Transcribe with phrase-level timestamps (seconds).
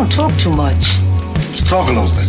[0.00, 0.96] don't talk too much.
[1.50, 2.24] Let's talk a little bit.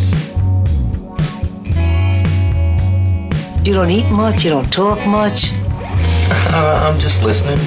[3.65, 5.53] You don't eat much, you don't talk much.
[5.53, 7.57] Uh, I'm just listening.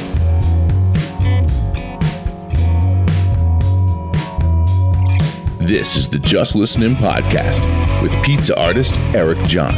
[5.59, 7.65] This is the Just Listening Podcast
[8.03, 9.75] with pizza artist Eric John.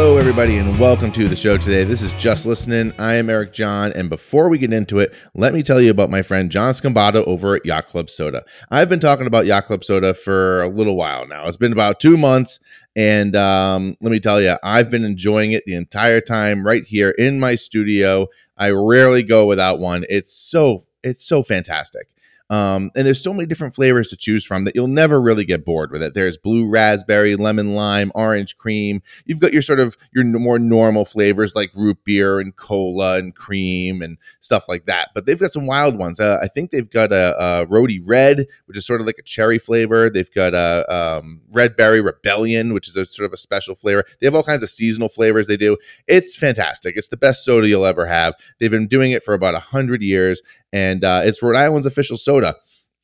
[0.00, 1.82] Hello, everybody, and welcome to the show today.
[1.82, 2.92] This is Just Listening.
[3.00, 6.08] I am Eric John, and before we get into it, let me tell you about
[6.08, 8.44] my friend John Scambato over at Yacht Club Soda.
[8.70, 11.48] I've been talking about Yacht Club Soda for a little while now.
[11.48, 12.60] It's been about two months,
[12.94, 17.10] and um, let me tell you, I've been enjoying it the entire time right here
[17.10, 18.28] in my studio.
[18.56, 20.04] I rarely go without one.
[20.08, 22.08] It's so it's so fantastic.
[22.50, 25.64] Um, and there's so many different flavors to choose from that you'll never really get
[25.64, 26.14] bored with it.
[26.14, 29.02] There's blue raspberry, lemon lime, orange cream.
[29.26, 33.34] You've got your sort of your more normal flavors like root beer and cola and
[33.34, 35.10] cream and stuff like that.
[35.14, 36.20] But they've got some wild ones.
[36.20, 39.58] Uh, I think they've got a, a Red, which is sort of like a cherry
[39.58, 40.08] flavor.
[40.08, 44.04] They've got a um, Red Berry Rebellion, which is a sort of a special flavor.
[44.20, 45.76] They have all kinds of seasonal flavors they do.
[46.06, 46.96] It's fantastic.
[46.96, 48.34] It's the best soda you'll ever have.
[48.58, 52.56] They've been doing it for about hundred years, and uh, it's Rhode Island's official soda.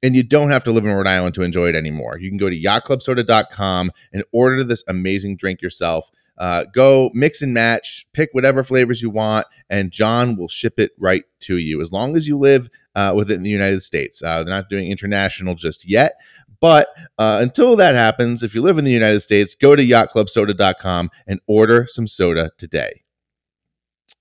[0.02, 2.18] And you don't have to live in Rhode Island to enjoy it anymore.
[2.18, 6.10] You can go to yachtclubsoda.com and order this amazing drink yourself.
[6.36, 10.90] Uh, go mix and match, pick whatever flavors you want, and John will ship it
[10.98, 14.22] right to you as long as you live uh, within the United States.
[14.22, 16.14] Uh, they're not doing international just yet.
[16.60, 21.10] But uh, until that happens, if you live in the United States, go to yachtclubsoda.com
[21.26, 23.02] and order some soda today.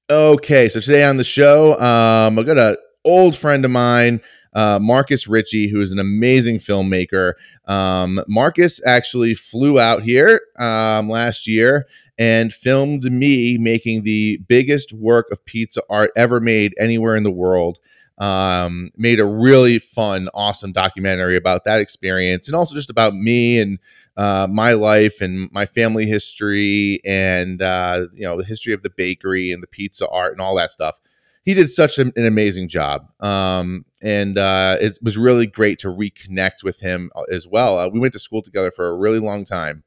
[0.09, 4.21] Okay, so today on the show, um, I got an old friend of mine,
[4.53, 7.33] uh, Marcus Ricci, who is an amazing filmmaker.
[7.65, 11.87] Um, Marcus actually flew out here um, last year
[12.17, 17.31] and filmed me making the biggest work of pizza art ever made anywhere in the
[17.31, 17.79] world.
[18.19, 23.59] Um, made a really fun, awesome documentary about that experience and also just about me
[23.59, 23.79] and
[24.15, 28.91] uh, my life and my family history and uh, you know the history of the
[28.91, 30.99] bakery and the pizza art and all that stuff.
[31.43, 35.87] He did such an, an amazing job, um, and uh, it was really great to
[35.87, 37.77] reconnect with him uh, as well.
[37.77, 39.83] Uh, we went to school together for a really long time,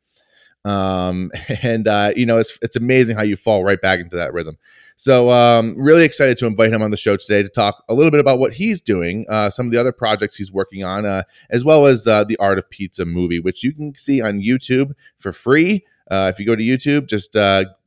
[0.67, 1.31] um,
[1.63, 4.59] and uh, you know it's it's amazing how you fall right back into that rhythm.
[4.99, 8.11] So, um, really excited to invite him on the show today to talk a little
[8.11, 11.23] bit about what he's doing, uh, some of the other projects he's working on, uh,
[11.51, 15.33] as well as the Art of Pizza movie, which you can see on YouTube for
[15.33, 15.85] free.
[16.11, 17.33] If you go to YouTube, just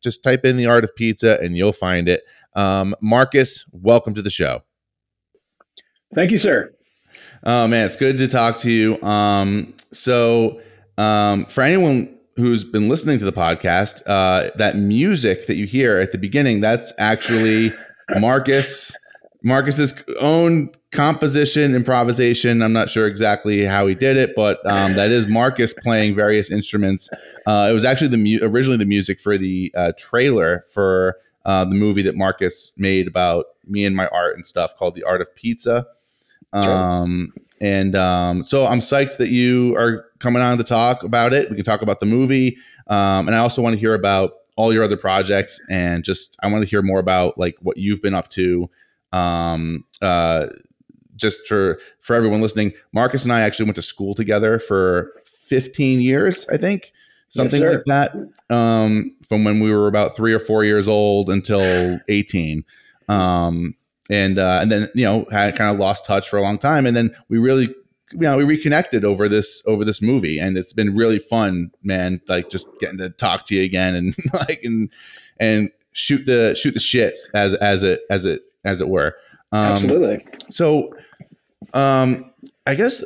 [0.01, 2.23] just type in the Art of Pizza and you'll find it.
[2.55, 4.61] Um, Marcus, welcome to the show.
[6.15, 6.71] Thank you, sir.
[7.43, 9.01] Oh man, it's good to talk to you.
[9.01, 10.61] Um, so,
[10.97, 15.97] um, for anyone who's been listening to the podcast, uh, that music that you hear
[15.97, 17.73] at the beginning, that's actually
[18.17, 18.95] Marcus
[19.41, 22.61] Marcus's own composition, improvisation.
[22.61, 26.51] I'm not sure exactly how he did it, but um, that is Marcus playing various
[26.51, 27.09] instruments.
[27.45, 31.17] Uh, it was actually the mu- originally the music for the uh, trailer for
[31.49, 35.03] uh, the movie that Marcus made about me and my art and stuff called The
[35.03, 35.87] Art of Pizza.
[36.53, 41.49] Um, and um, so I'm psyched that you are coming on to talk about it.
[41.49, 42.57] We can talk about the movie.
[42.85, 46.51] Um, and I also want to hear about all your other projects and just I
[46.51, 48.69] want to hear more about like what you've been up to.
[49.11, 50.47] Um, uh,
[51.15, 55.99] just for for everyone listening, Marcus and I actually went to school together for 15
[55.99, 56.93] years, I think,
[57.29, 58.53] something Yes, like that.
[58.53, 62.63] Um, from when we were about three or four years old until 18.
[63.07, 63.75] Um,
[64.09, 66.85] and uh, and then you know had kind of lost touch for a long time,
[66.85, 67.67] and then we really
[68.11, 72.19] you know we reconnected over this over this movie, and it's been really fun, man.
[72.27, 74.89] Like just getting to talk to you again, and like and
[75.39, 79.15] and shoot the shoot the shits as as it as it as it were.
[79.51, 80.25] Um, Absolutely.
[80.49, 80.95] So,
[81.73, 82.31] um,
[82.65, 83.03] I guess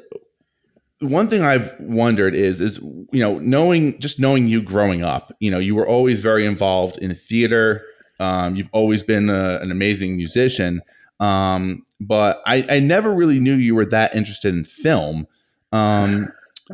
[1.04, 5.52] one thing I've wondered is is you know knowing just knowing you growing up, you
[5.52, 7.84] know you were always very involved in theater.
[8.20, 10.82] Um, you've always been a, an amazing musician,
[11.20, 15.28] um, but I, I never really knew you were that interested in film.
[15.72, 16.30] Um,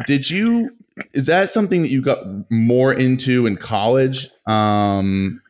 [0.06, 0.72] did you?
[1.14, 2.20] Is that something that you got
[2.52, 5.42] more into in college, um,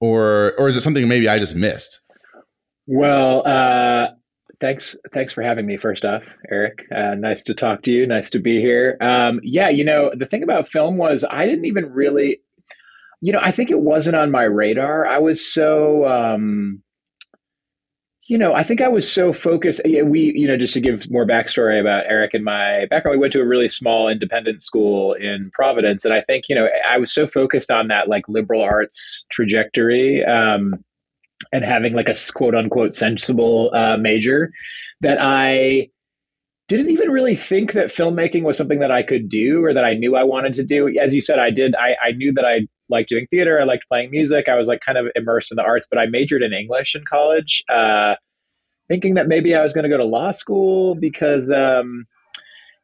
[0.00, 2.00] or or is it something maybe I just missed?
[2.86, 4.10] Well, uh,
[4.60, 4.96] thanks.
[5.12, 5.76] Thanks for having me.
[5.76, 8.06] First off, Eric, uh, nice to talk to you.
[8.06, 8.96] Nice to be here.
[9.00, 12.40] Um, yeah, you know, the thing about film was I didn't even really,
[13.20, 15.06] you know, I think it wasn't on my radar.
[15.06, 16.82] I was so, um,
[18.28, 19.82] you know, I think I was so focused.
[19.84, 23.32] We, you know, just to give more backstory about Eric and my background, we went
[23.34, 27.12] to a really small independent school in Providence, and I think, you know, I was
[27.12, 30.84] so focused on that like liberal arts trajectory um,
[31.52, 34.52] and having like a quote unquote sensible uh, major
[35.00, 35.88] that I
[36.68, 39.94] didn't even really think that filmmaking was something that I could do or that I
[39.94, 40.88] knew I wanted to do.
[40.98, 41.76] As you said, I did.
[41.76, 43.60] I, I knew that I liked doing theater.
[43.60, 44.48] I liked playing music.
[44.48, 47.04] I was like kind of immersed in the arts, but I majored in English in
[47.04, 48.16] college, uh,
[48.88, 52.06] thinking that maybe I was going to go to law school because um,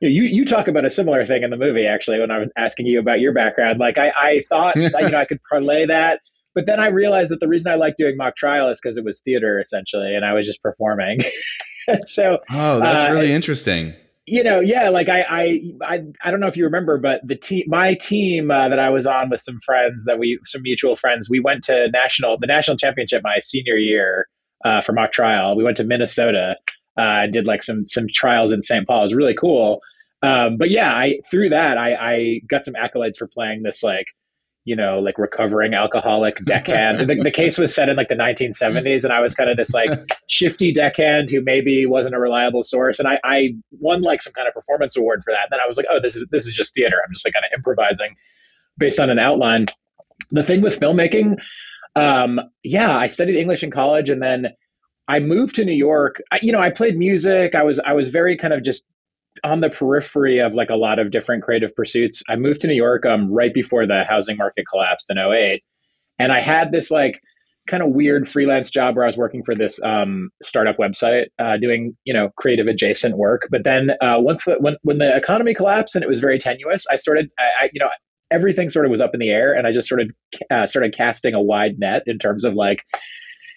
[0.00, 2.50] you, you you talk about a similar thing in the movie actually when I was
[2.56, 3.80] asking you about your background.
[3.80, 6.20] Like I, I thought you know I could parlay that.
[6.54, 9.04] But then I realized that the reason I liked doing mock trial is because it
[9.04, 11.18] was theater essentially, and I was just performing.
[12.04, 13.94] so oh that's uh, really interesting.
[14.26, 17.34] you know yeah like I, I i i don't know if you remember but the
[17.34, 20.94] team my team uh, that i was on with some friends that we some mutual
[20.94, 24.28] friends we went to national the national championship my senior year
[24.64, 25.56] uh, for mock trial.
[25.56, 26.56] We went to minnesota
[26.96, 29.00] uh, did like some some trials in st paul.
[29.00, 29.80] It was really cool.
[30.22, 34.06] Um, but yeah i through that i i got some accolades for playing this like
[34.64, 37.00] you know, like recovering alcoholic deckhand.
[37.00, 39.74] the, the, case was set in like the 1970s, and I was kind of this
[39.74, 39.90] like
[40.28, 43.00] shifty deckhand who maybe wasn't a reliable source.
[43.00, 45.44] And I, I won like some kind of performance award for that.
[45.44, 46.96] And then I was like, oh, this is this is just theater.
[47.04, 48.16] I'm just like kind of improvising
[48.78, 49.66] based on an outline.
[50.30, 51.38] The thing with filmmaking,
[51.96, 54.48] um, yeah, I studied English in college, and then
[55.08, 56.22] I moved to New York.
[56.30, 57.56] I, you know, I played music.
[57.56, 58.84] I was I was very kind of just
[59.44, 62.22] on the periphery of like a lot of different creative pursuits.
[62.28, 65.62] I moved to New York um, right before the housing market collapsed in 08.
[66.18, 67.20] And I had this like
[67.68, 71.56] kind of weird freelance job where I was working for this um, startup website uh,
[71.56, 73.48] doing, you know, creative adjacent work.
[73.50, 76.86] But then uh, once the, when, when the economy collapsed and it was very tenuous,
[76.90, 77.88] I started, I, I you know,
[78.30, 80.10] everything sort of was up in the air and I just sort of
[80.50, 82.82] uh, started casting a wide net in terms of like,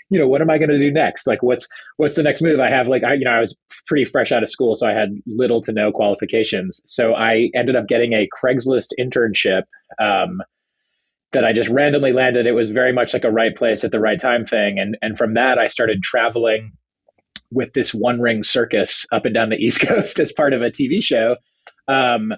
[0.10, 1.28] you know, what am I going to do next?
[1.28, 1.68] Like, what's
[1.98, 2.60] what's the next move?
[2.60, 3.56] I have like, I you know, I was
[3.88, 6.82] pretty fresh out of school, so I had little to no qualifications.
[6.86, 9.64] So I ended up getting a Craigslist internship
[10.00, 10.42] um,
[11.32, 12.46] that I just randomly landed.
[12.46, 15.18] It was very much like a right place at the right time thing, and and
[15.18, 16.74] from that I started traveling
[17.52, 20.70] with this one ring circus up and down the East Coast as part of a
[20.70, 21.38] TV show.
[21.88, 22.34] Um,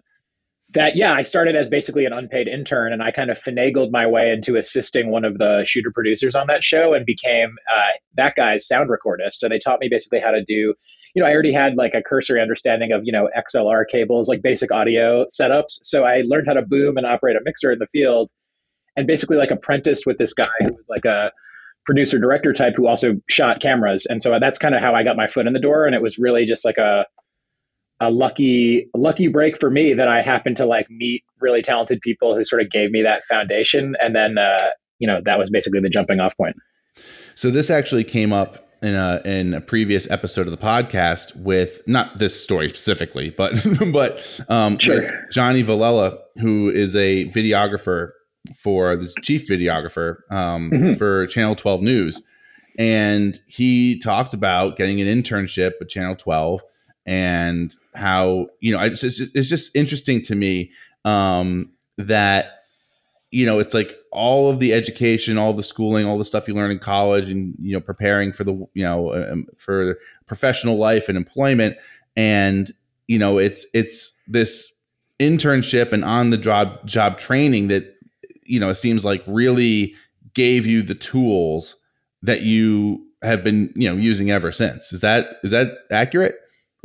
[0.74, 4.06] that yeah i started as basically an unpaid intern and i kind of finagled my
[4.06, 8.36] way into assisting one of the shooter producers on that show and became uh, that
[8.36, 9.34] guy's sound recordist.
[9.34, 10.74] So they taught me basically how to do
[11.14, 14.42] you know i already had like a cursory understanding of you know xlr cables like
[14.42, 15.80] basic audio setups.
[15.84, 18.30] So i learned how to boom and operate a mixer in the field
[18.98, 21.32] and basically like apprenticed with this guy who was like a
[21.86, 24.08] producer director type who also shot cameras.
[24.10, 26.02] And so that's kind of how i got my foot in the door and it
[26.02, 27.06] was really just like a
[28.00, 32.36] a lucky lucky break for me that I happened to like meet really talented people
[32.36, 35.80] who sort of gave me that foundation, and then uh, you know that was basically
[35.80, 36.56] the jumping off point.
[37.36, 41.82] So this actually came up in a in a previous episode of the podcast with
[41.88, 43.56] not this story specifically, but
[43.92, 45.10] but um, sure.
[45.32, 48.12] Johnny Villela, who is a videographer
[48.56, 50.94] for the chief videographer um, mm-hmm.
[50.94, 52.22] for Channel Twelve News,
[52.78, 56.62] and he talked about getting an internship at Channel Twelve
[57.08, 60.72] and how you know it's just, it's just interesting to me
[61.06, 62.60] um, that
[63.32, 66.54] you know it's like all of the education all the schooling all the stuff you
[66.54, 71.10] learn in college and you know preparing for the you know um, for professional life
[71.10, 71.76] and employment.
[72.16, 72.74] And
[73.08, 74.74] you know it's it's this
[75.20, 77.96] internship and on the job job training that
[78.44, 79.96] you know it seems like really
[80.34, 81.80] gave you the tools
[82.22, 84.92] that you have been you know using ever since.
[84.92, 86.36] Is that is that accurate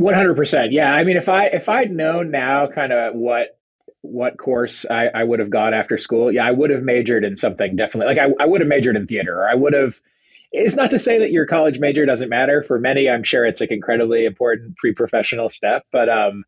[0.03, 0.73] one hundred percent.
[0.73, 0.93] Yeah.
[0.93, 3.59] I mean, if I if I'd known now, kind of what
[4.03, 7.37] what course I, I would have gone after school, yeah, I would have majored in
[7.37, 8.15] something definitely.
[8.15, 9.99] Like I, I would have majored in theater, or I would have.
[10.51, 12.63] It's not to say that your college major doesn't matter.
[12.63, 15.87] For many, I'm sure it's like incredibly important pre-professional step.
[15.91, 16.45] But um,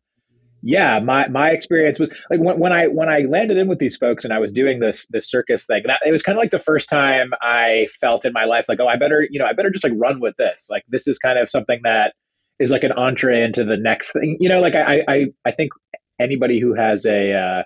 [0.61, 3.97] yeah, my my experience was like when, when I when I landed in with these
[3.97, 5.83] folks and I was doing this this circus thing.
[5.87, 8.79] That it was kind of like the first time I felt in my life like,
[8.79, 10.67] oh, I better you know I better just like run with this.
[10.69, 12.13] Like this is kind of something that
[12.59, 14.37] is like an entree into the next thing.
[14.39, 15.73] You know, like I I I think
[16.19, 17.63] anybody who has a uh,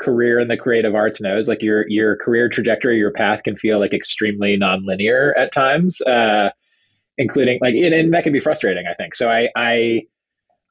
[0.00, 3.78] career in the creative arts knows like your your career trajectory, your path can feel
[3.78, 6.50] like extremely nonlinear at times, uh,
[7.16, 8.84] including like and, and that can be frustrating.
[8.88, 9.28] I think so.
[9.28, 10.02] I I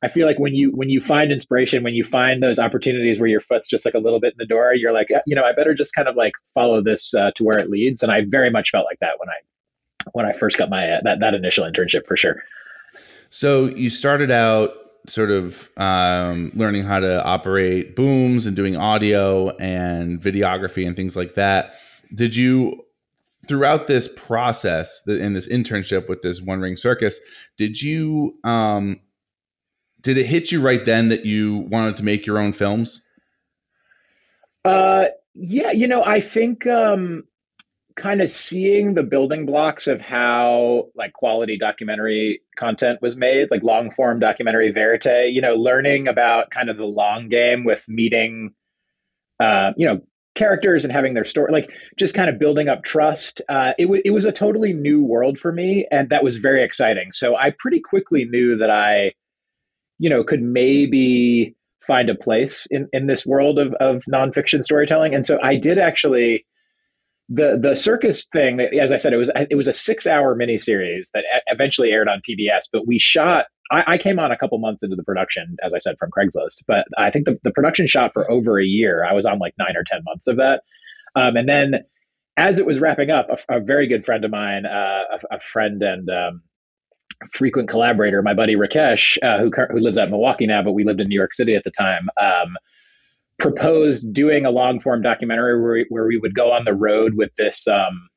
[0.03, 3.29] I feel like when you when you find inspiration, when you find those opportunities where
[3.29, 5.53] your foot's just like a little bit in the door, you're like, you know, I
[5.53, 8.03] better just kind of like follow this uh, to where it leads.
[8.03, 9.33] And I very much felt like that when I
[10.13, 12.43] when I first got my uh, that that initial internship for sure.
[13.29, 14.71] So you started out
[15.07, 21.15] sort of um, learning how to operate booms and doing audio and videography and things
[21.15, 21.75] like that.
[22.13, 22.83] Did you
[23.47, 27.19] throughout this process in this internship with this One Ring Circus,
[27.57, 28.99] did you um,
[30.01, 33.03] did it hit you right then that you wanted to make your own films?
[34.65, 37.23] Uh, yeah, you know, I think um,
[37.97, 43.63] kind of seeing the building blocks of how like quality documentary content was made, like
[43.63, 48.53] long form documentary verite, you know, learning about kind of the long game with meeting,
[49.39, 49.99] uh, you know,
[50.35, 53.41] characters and having their story, like just kind of building up trust.
[53.49, 56.63] Uh, it, w- it was a totally new world for me, and that was very
[56.63, 57.11] exciting.
[57.11, 59.13] So I pretty quickly knew that I,
[59.97, 61.55] you know, could maybe
[61.87, 65.15] find a place in, in this world of, of nonfiction storytelling.
[65.15, 66.45] And so I did actually
[67.29, 71.09] the the circus thing as i said it was it was a six hour miniseries
[71.13, 74.83] that eventually aired on pbs but we shot I, I, came on a couple months
[74.83, 78.11] into the production as i said from craigslist but i think the, the production shot
[78.13, 80.63] for over a year i was on like nine or ten months of that.
[81.15, 81.73] Um, and then
[82.37, 85.39] as it was wrapping up a, a very good friend of mine uh, a, a,
[85.39, 86.41] friend and um,
[87.33, 91.01] frequent collaborator my buddy rakesh uh, who, who lives in milwaukee now but we lived
[91.01, 92.55] in new york city at the time um,
[93.39, 97.13] proposed doing a long form documentary where we, where we would go on the road
[97.15, 98.09] with this um,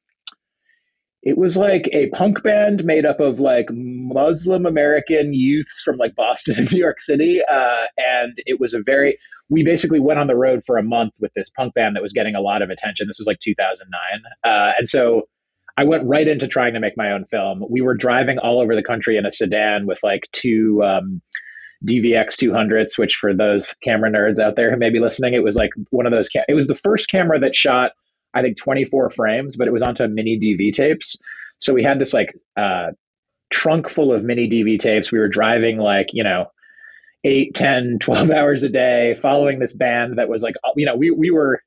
[1.22, 6.14] it was like a punk band made up of like Muslim American youths from like
[6.14, 7.40] Boston and New York City.
[7.46, 9.18] Uh, and it was a very,
[9.50, 12.12] we basically went on the road for a month with this punk band that was
[12.12, 13.06] getting a lot of attention.
[13.06, 14.00] This was like 2009.
[14.42, 15.28] Uh, and so
[15.76, 17.64] I went right into trying to make my own film.
[17.68, 21.20] We were driving all over the country in a sedan with like two, um,
[21.86, 25.56] DVX 200s, which for those camera nerds out there who may be listening, it was
[25.56, 26.28] like one of those.
[26.28, 27.92] Ca- it was the first camera that shot,
[28.34, 31.16] I think, 24 frames, but it was onto mini DV tapes.
[31.58, 32.88] So we had this like uh,
[33.50, 35.10] trunk full of mini DV tapes.
[35.10, 36.46] We were driving like, you know,
[37.24, 41.10] 8, 10, 12 hours a day, following this band that was like, you know, we,
[41.10, 41.62] we were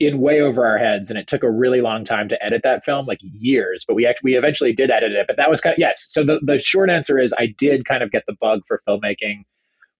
[0.00, 2.84] in way over our heads and it took a really long time to edit that
[2.84, 5.72] film like years but we actually we eventually did edit it but that was kind
[5.72, 8.60] of yes so the, the short answer is i did kind of get the bug
[8.66, 9.42] for filmmaking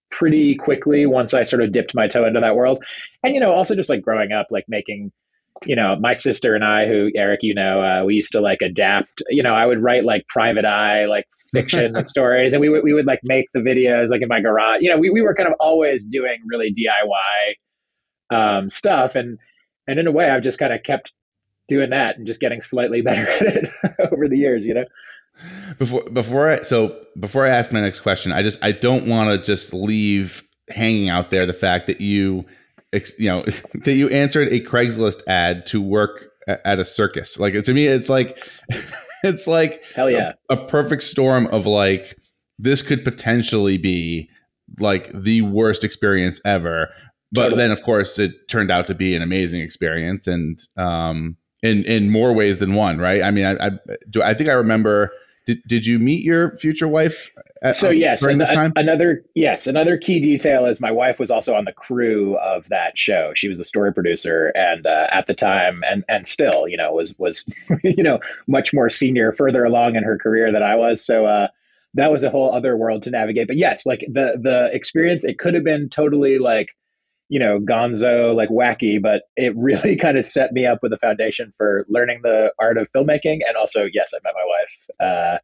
[0.09, 2.83] pretty quickly once i sort of dipped my toe into that world.
[3.23, 5.11] And you know also just like growing up like making
[5.65, 8.59] you know my sister and i who eric you know uh, we used to like
[8.61, 12.83] adapt you know i would write like private eye like fiction stories and we would
[12.83, 15.33] we would like make the videos like in my garage you know we, we were
[15.33, 17.55] kind of always doing really diy
[18.31, 19.39] um, stuff and
[19.89, 21.11] and in a way, I've just kind of kept
[21.67, 23.71] doing that and just getting slightly better at it
[24.11, 24.85] over the years, you know.
[25.77, 29.29] Before before I so before I ask my next question, I just I don't want
[29.29, 32.45] to just leave hanging out there the fact that you
[33.17, 33.43] you know
[33.85, 37.39] that you answered a Craigslist ad to work at a circus.
[37.39, 38.37] Like to me, it's like
[39.23, 42.17] it's like hell yeah, a, a perfect storm of like
[42.57, 44.29] this could potentially be
[44.77, 46.89] like the worst experience ever
[47.31, 47.61] but totally.
[47.61, 52.09] then of course it turned out to be an amazing experience and um in in
[52.09, 53.71] more ways than one right i mean i i
[54.09, 55.11] do i think i remember
[55.45, 57.31] did, did you meet your future wife
[57.63, 58.71] at, so yes during this time?
[58.75, 62.97] another yes another key detail is my wife was also on the crew of that
[62.97, 66.77] show she was the story producer and uh, at the time and and still you
[66.77, 67.45] know was was
[67.83, 71.47] you know much more senior further along in her career than i was so uh
[71.95, 75.39] that was a whole other world to navigate but yes like the the experience it
[75.39, 76.69] could have been totally like
[77.29, 80.97] you know, gonzo, like wacky, but it really kind of set me up with a
[80.97, 83.39] foundation for learning the art of filmmaking.
[83.47, 84.89] And also, yes, I met my wife.
[84.99, 85.37] Uh,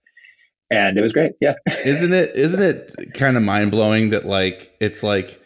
[0.72, 1.34] and it was great.
[1.40, 1.54] Yeah.
[1.86, 5.40] isn't it, isn't it kind of mind blowing that like, it's like,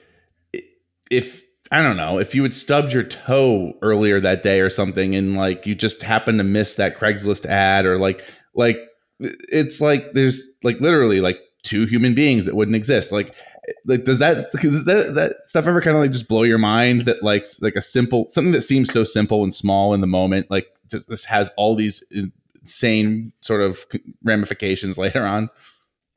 [1.12, 5.16] if, I don't know, if you had stubbed your toe earlier that day or something
[5.16, 8.24] and like you just happened to miss that Craigslist ad or like,
[8.56, 8.78] like,
[9.20, 13.12] it's like there's like literally like two human beings that wouldn't exist.
[13.12, 13.36] Like
[13.86, 17.02] like does that does that that stuff ever kind of like just blow your mind
[17.02, 20.50] that like like a simple something that seems so simple and small in the moment
[20.50, 20.68] like
[21.08, 22.04] this has all these
[22.62, 23.86] insane sort of
[24.24, 25.50] ramifications later on?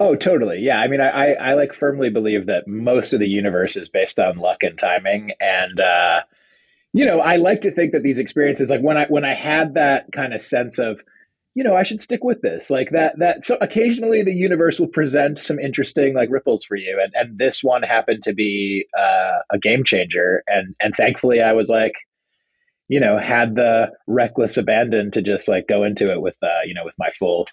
[0.01, 0.61] Oh totally.
[0.61, 4.19] Yeah i mean i i like firmly believe that most of the universe is based
[4.19, 6.21] on luck and timing and uh
[6.93, 9.75] you know i like to think that these experiences like when i when i had
[9.75, 11.03] that kind of sense of
[11.55, 12.71] you know, I should stick with this.
[12.71, 16.99] Like that, that, so occasionally the universe will present some interesting like ripples for you.
[17.03, 20.43] And, and this one happened to be uh, a game changer.
[20.47, 21.95] And, and thankfully I was like,
[22.89, 26.75] you know, had the reckless abandon to just like go into it with, uh, you
[26.75, 27.47] know, with my full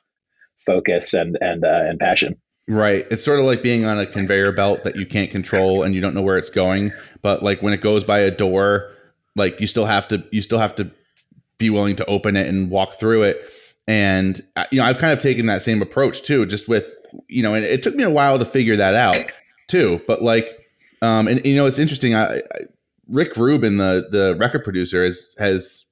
[0.65, 2.37] focus and, and, uh, and passion.
[2.69, 3.05] Right.
[3.11, 6.01] It's sort of like being on a conveyor belt that you can't control and you
[6.01, 6.93] don't know where it's going.
[7.21, 8.91] But like when it goes by a door,
[9.35, 10.89] like you still have to, you still have to
[11.57, 13.51] be willing to open it and walk through it
[13.89, 16.95] and uh, you know i've kind of taken that same approach too just with
[17.27, 19.17] you know and it took me a while to figure that out
[19.67, 20.47] too but like
[21.01, 22.41] um and you know it's interesting I, I
[23.07, 25.89] rick rubin the the record producer has has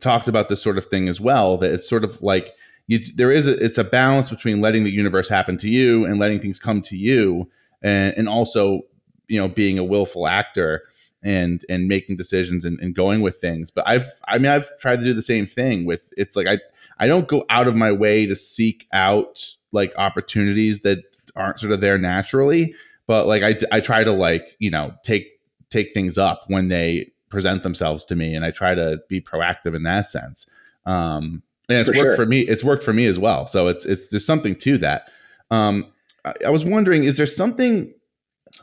[0.00, 1.56] talked about this sort of thing as well.
[1.58, 2.54] That it's sort of like
[2.86, 6.18] you, there is a, it's a balance between letting the universe happen to you and
[6.18, 7.50] letting things come to you,
[7.82, 8.82] and and also
[9.28, 10.82] you know being a willful actor
[11.22, 13.70] and and making decisions and, and going with things.
[13.70, 16.58] But I've I mean I've tried to do the same thing with it's like I
[16.98, 20.98] I don't go out of my way to seek out like opportunities that
[21.36, 22.74] aren't sort of there naturally,
[23.06, 25.40] but like I I try to like you know take
[25.70, 29.76] take things up when they present themselves to me and I try to be proactive
[29.76, 30.48] in that sense.
[30.86, 32.16] Um, and it's for worked sure.
[32.16, 32.40] for me.
[32.40, 33.46] It's worked for me as well.
[33.46, 35.10] So it's it's there's something to that.
[35.50, 35.92] Um,
[36.24, 37.92] I, I was wondering, is there something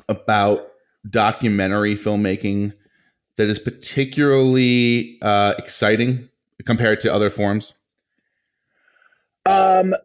[0.09, 0.67] about
[1.09, 2.73] documentary filmmaking
[3.37, 6.29] that is particularly uh, exciting
[6.65, 7.75] compared to other forms?
[9.79, 9.95] Um,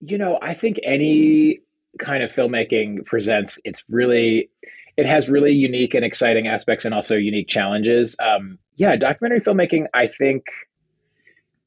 [0.00, 1.60] you know, I think any
[1.98, 4.50] kind of filmmaking presents it's really
[4.96, 8.16] it has really unique and exciting aspects and also unique challenges.
[8.18, 10.46] Um, yeah, documentary filmmaking, I think,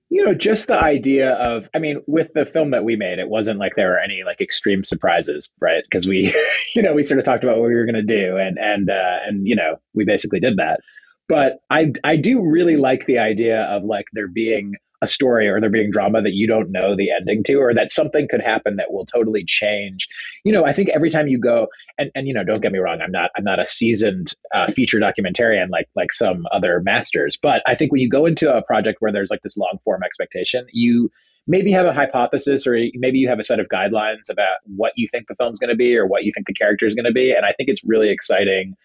[0.09, 3.29] you know, just the idea of, I mean, with the film that we made, it
[3.29, 5.83] wasn't like there were any like extreme surprises, right?
[5.83, 6.35] Because we,
[6.75, 8.89] you know, we sort of talked about what we were going to do, and and
[8.89, 10.79] uh, and you know, we basically did that.
[11.27, 15.59] But I I do really like the idea of like there being a story or
[15.61, 18.75] there being drama that you don't know the ending to or that something could happen
[18.77, 20.07] that will totally change.
[20.43, 22.79] You know i think every time you go and, and you know don't get me
[22.79, 27.37] wrong i'm not i'm not a seasoned uh, feature documentarian like like some other masters
[27.41, 30.01] but i think when you go into a project where there's like this long form
[30.03, 31.11] expectation you
[31.47, 35.07] maybe have a hypothesis or maybe you have a set of guidelines about what you
[35.07, 37.11] think the film's going to be or what you think the character is going to
[37.11, 38.75] be and i think it's really exciting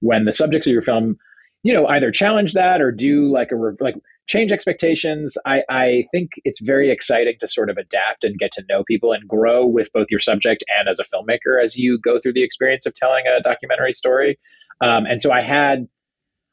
[0.00, 1.16] when the subjects of your film
[1.62, 3.96] you know either challenge that or do like a like
[4.28, 5.36] change expectations.
[5.44, 9.12] I, I think it's very exciting to sort of adapt and get to know people
[9.12, 12.42] and grow with both your subject and as a filmmaker as you go through the
[12.42, 14.38] experience of telling a documentary story.
[14.82, 15.88] Um, and so I had,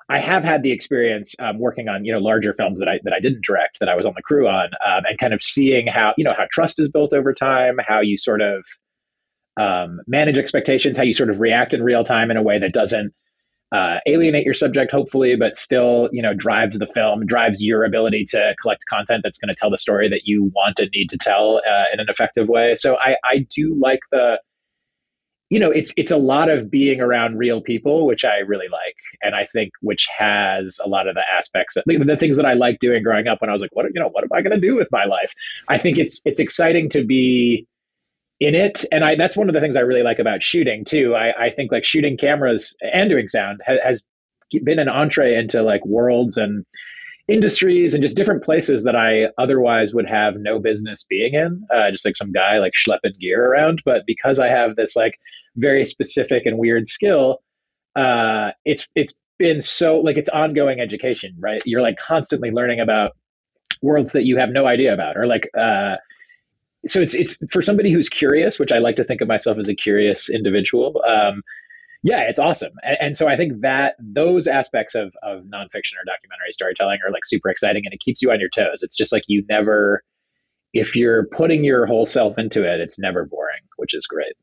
[0.07, 3.13] I have had the experience um, working on you know larger films that I that
[3.13, 5.87] I didn't direct that I was on the crew on, um, and kind of seeing
[5.87, 8.63] how you know how trust is built over time, how you sort of
[9.57, 12.71] um, manage expectations, how you sort of react in real time in a way that
[12.71, 13.13] doesn't
[13.71, 18.25] uh, alienate your subject, hopefully, but still, you know, drives the film, drives your ability
[18.29, 21.17] to collect content that's going to tell the story that you want and need to
[21.17, 22.75] tell uh, in an effective way.
[22.75, 24.39] So I, I do like the,
[25.49, 28.95] you know, it's it's a lot of being around real people, which I really like,
[29.21, 32.53] and I think which has a lot of the aspects, of, the things that I
[32.53, 34.59] like doing growing up when I was like, what, you know, what am I going
[34.59, 35.33] to do with my life?
[35.67, 37.67] I think it's it's exciting to be
[38.39, 38.85] in it.
[38.91, 41.15] And i that's one of the things i really like about shooting too.
[41.15, 44.01] I, I think like shooting cameras and doing sound ha, has
[44.63, 46.65] been an entree into like worlds and
[47.27, 51.89] industries and just different places that i otherwise would have no business being in uh,
[51.89, 53.81] just like some guy like schlepping gear around.
[53.85, 55.17] But because i have this like
[55.55, 57.39] very specific and weird skill
[57.95, 61.61] uh, it's it's been so like it's ongoing education right?
[61.65, 63.13] You're like constantly learning about
[63.81, 65.95] worlds that you have no idea about or like uh,
[66.87, 69.67] so it's it's for somebody who's curious, which I like to think of myself as
[69.69, 71.01] a curious individual.
[71.07, 71.41] Um,
[72.03, 76.05] yeah, it's awesome, and, and, so I think that those aspects of of nonfiction or
[76.05, 78.83] documentary storytelling are like super exciting, and it keeps you on your toes.
[78.83, 80.03] It's just like you never,
[80.73, 84.35] if you're putting your whole self into it, it's never boring, which is great.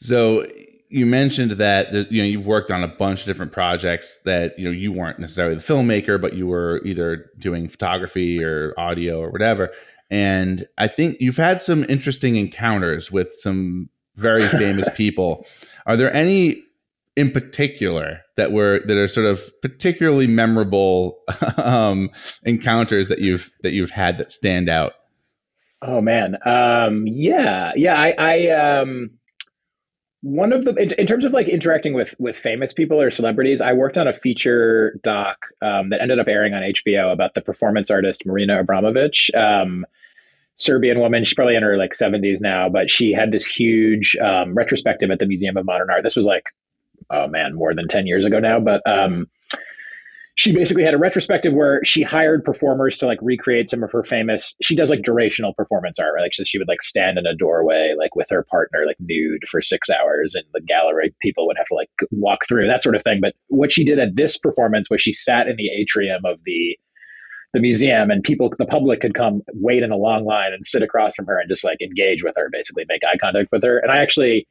[0.00, 0.46] So
[0.90, 4.66] you mentioned that you know you've worked on a bunch of different projects that you
[4.66, 9.30] know you weren't necessarily the filmmaker, but you were either doing photography or audio or
[9.30, 9.72] whatever.
[10.14, 15.44] And I think you've had some interesting encounters with some very famous people.
[15.86, 16.62] Are there any
[17.16, 21.18] in particular that were that are sort of particularly memorable
[21.56, 22.10] um,
[22.44, 24.92] encounters that you've that you've had that stand out?
[25.82, 28.00] Oh man, um, yeah, yeah.
[28.00, 29.10] I, I um,
[30.20, 33.60] one of the in, in, terms of like interacting with with famous people or celebrities,
[33.60, 37.40] I worked on a feature doc um, that ended up airing on HBO about the
[37.40, 39.34] performance artist Marina Abramović.
[39.34, 39.84] Um,
[40.56, 41.24] Serbian woman.
[41.24, 45.18] She's probably in her like 70s now, but she had this huge um, retrospective at
[45.18, 46.02] the Museum of Modern Art.
[46.02, 46.44] This was like,
[47.10, 48.60] oh man, more than 10 years ago now.
[48.60, 49.26] But um,
[50.36, 54.02] she basically had a retrospective where she hired performers to like recreate some of her
[54.02, 54.56] famous.
[54.62, 56.22] She does like durational performance art, right?
[56.22, 59.46] Like so she would like stand in a doorway like with her partner like nude
[59.48, 62.96] for six hours, and the gallery people would have to like walk through that sort
[62.96, 63.20] of thing.
[63.20, 66.76] But what she did at this performance was she sat in the atrium of the
[67.54, 70.82] the museum and people the public could come wait in a long line and sit
[70.82, 73.78] across from her and just like engage with her basically make eye contact with her
[73.78, 74.46] and i actually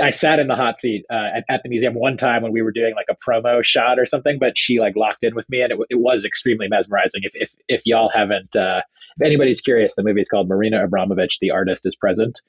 [0.00, 2.60] I sat in the hot seat uh, at, at, the museum one time when we
[2.60, 5.62] were doing like a promo shot or something, but she like locked in with me,
[5.62, 7.22] and it, it was extremely mesmerizing.
[7.24, 8.82] If if if y'all haven't, uh,
[9.16, 12.42] if anybody's curious, the movie is called Marina Abramović, the artist is present,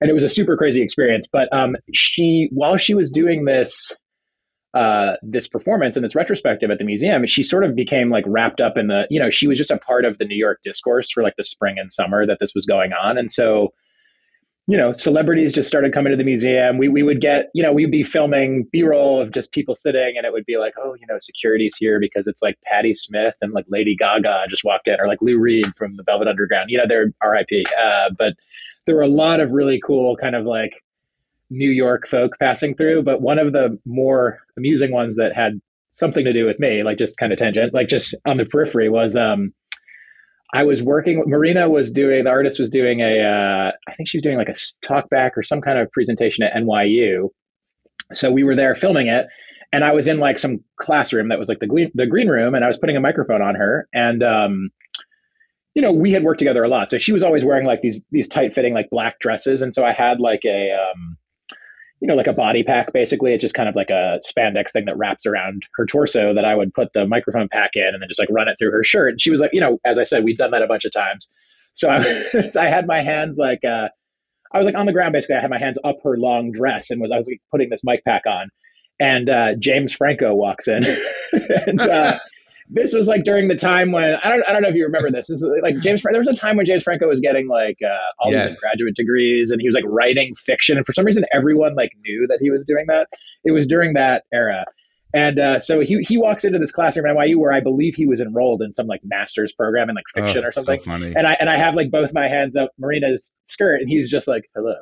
[0.00, 1.26] and it was a super crazy experience.
[1.30, 3.92] But um, she while she was doing this
[4.76, 8.60] uh, this performance and this retrospective at the museum, she sort of became like wrapped
[8.60, 11.10] up in the, you know, she was just a part of the New York discourse
[11.10, 13.16] for like the spring and summer that this was going on.
[13.16, 13.72] And so,
[14.66, 16.76] you know, celebrities just started coming to the museum.
[16.76, 20.14] We, we would get, you know, we'd be filming B roll of just people sitting
[20.18, 23.36] and it would be like, oh, you know, security's here because it's like Patti Smith
[23.40, 26.68] and like Lady Gaga just walked in or like Lou Reed from the Velvet Underground.
[26.68, 27.66] You know, they're RIP.
[27.80, 28.34] Uh, but
[28.84, 30.74] there were a lot of really cool kind of like
[31.50, 35.60] New York folk passing through, but one of the more amusing ones that had
[35.92, 38.88] something to do with me, like just kind of tangent, like just on the periphery,
[38.88, 39.52] was um,
[40.52, 41.22] I was working.
[41.26, 44.48] Marina was doing the artist was doing a, uh, I think she was doing like
[44.48, 47.30] a talk back or some kind of presentation at NYU.
[48.12, 49.26] So we were there filming it,
[49.72, 52.54] and I was in like some classroom that was like the green, the green room,
[52.54, 54.70] and I was putting a microphone on her, and um,
[55.74, 56.90] you know, we had worked together a lot.
[56.90, 59.84] So she was always wearing like these these tight fitting like black dresses, and so
[59.84, 61.18] I had like a um,
[62.00, 62.92] you know, like a body pack.
[62.92, 66.44] Basically, it's just kind of like a spandex thing that wraps around her torso that
[66.44, 68.84] I would put the microphone pack in and then just like run it through her
[68.84, 69.12] shirt.
[69.12, 70.92] And she was like, you know, as I said, we've done that a bunch of
[70.92, 71.28] times.
[71.74, 73.88] So I, was, I had my hands like, uh,
[74.52, 75.12] I was like on the ground.
[75.12, 77.68] Basically, I had my hands up her long dress and was I was like putting
[77.70, 78.48] this mic pack on.
[78.98, 80.82] And uh, James Franco walks in,
[81.66, 82.18] and uh,
[82.68, 85.10] this was like during the time when I don't I don't know if you remember
[85.10, 85.28] this.
[85.28, 86.02] This is like James.
[86.02, 88.46] There was a time when James Franco was getting like uh, all yes.
[88.46, 90.76] these graduate degrees, and he was like writing fiction.
[90.76, 93.08] And for some reason, everyone like knew that he was doing that.
[93.44, 94.64] It was during that era.
[95.14, 98.06] And uh, so he he walks into this classroom at NYU where I believe he
[98.06, 100.80] was enrolled in some like master's program in like fiction oh, or something.
[100.80, 104.10] So and I and I have like both my hands up Marina's skirt, and he's
[104.10, 104.74] just like hello.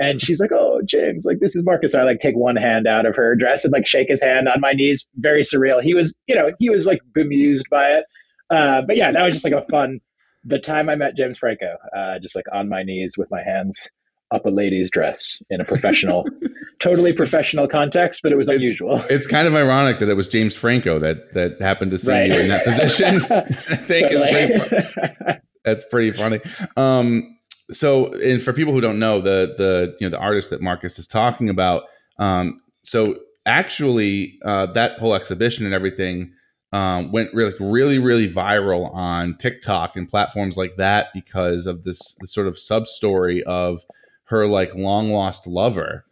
[0.00, 2.86] And she's like, "Oh, James, like this is Marcus." So I like take one hand
[2.86, 5.06] out of her dress and like shake his hand on my knees.
[5.16, 5.82] Very surreal.
[5.82, 8.04] He was, you know, he was like bemused by it.
[8.50, 10.00] Uh, but yeah, that was just like a fun.
[10.44, 13.88] The time I met James Franco, uh, just like on my knees with my hands
[14.30, 16.26] up a lady's dress in a professional,
[16.80, 19.00] totally professional context, but it was unusual.
[19.10, 22.34] It's kind of ironic that it was James Franco that that happened to see right.
[22.34, 23.16] you in that position.
[23.68, 25.40] I think totally.
[25.64, 26.40] that's pretty funny.
[26.76, 27.37] Um,
[27.70, 30.98] so and for people who don't know the the you know the artist that Marcus
[30.98, 31.84] is talking about,
[32.18, 36.32] um, so actually uh, that whole exhibition and everything
[36.72, 42.16] um, went really really really viral on TikTok and platforms like that because of this,
[42.20, 43.84] this sort of sub story of
[44.24, 46.04] her like long lost lover,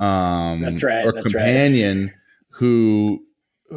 [0.00, 2.14] um, that's right, or that's companion right.
[2.50, 3.24] who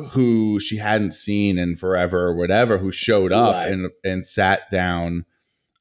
[0.09, 3.71] who she hadn't seen in forever or whatever who showed up right.
[3.71, 5.25] and and sat down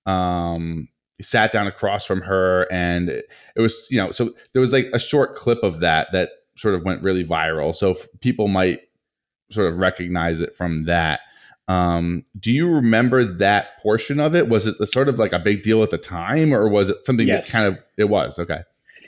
[0.06, 0.88] um
[1.20, 4.98] sat down across from her and it, was you know so there was like a
[4.98, 8.80] short clip of that that sort of went really viral so people might
[9.50, 11.20] sort of recognize it from that
[11.66, 15.38] um, do you remember that portion of it was it the sort of like a
[15.38, 17.50] big deal at the time or was it something yes.
[17.50, 18.60] that kind of it was okay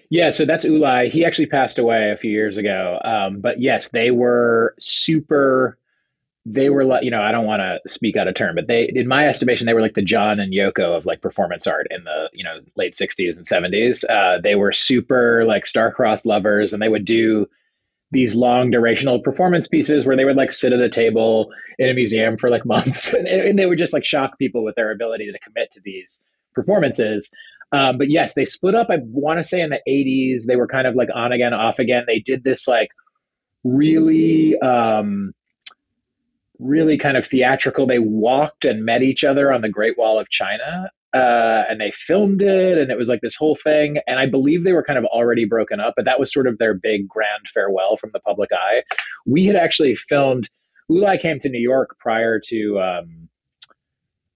[0.08, 1.08] yeah, so that's Ulay.
[1.08, 3.00] He actually passed away a few years ago.
[3.02, 5.78] Um, but yes, they were super
[6.48, 8.88] they were like, you know, I don't want to speak out of turn, but they,
[8.94, 12.04] in my estimation, they were like the John and Yoko of like performance art in
[12.04, 14.04] the, you know, late 60s and 70s.
[14.08, 17.46] Uh, they were super like star-crossed lovers and they would do
[18.12, 21.94] these long durational performance pieces where they would like sit at a table in a
[21.94, 25.32] museum for like months and, and they would just like shock people with their ability
[25.32, 26.22] to commit to these
[26.54, 27.28] performances.
[27.72, 30.44] Um, but yes, they split up, I want to say in the 80s.
[30.44, 32.04] They were kind of like on again, off again.
[32.06, 32.90] They did this like
[33.64, 35.32] really, um,
[36.58, 37.86] really kind of theatrical.
[37.86, 40.90] They walked and met each other on the Great Wall of China.
[41.12, 43.98] Uh, and they filmed it, and it was like this whole thing.
[44.06, 46.58] And I believe they were kind of already broken up, but that was sort of
[46.58, 48.82] their big grand farewell from the public eye.
[49.24, 50.50] We had actually filmed.
[50.90, 53.28] Ulay came to New York prior to um,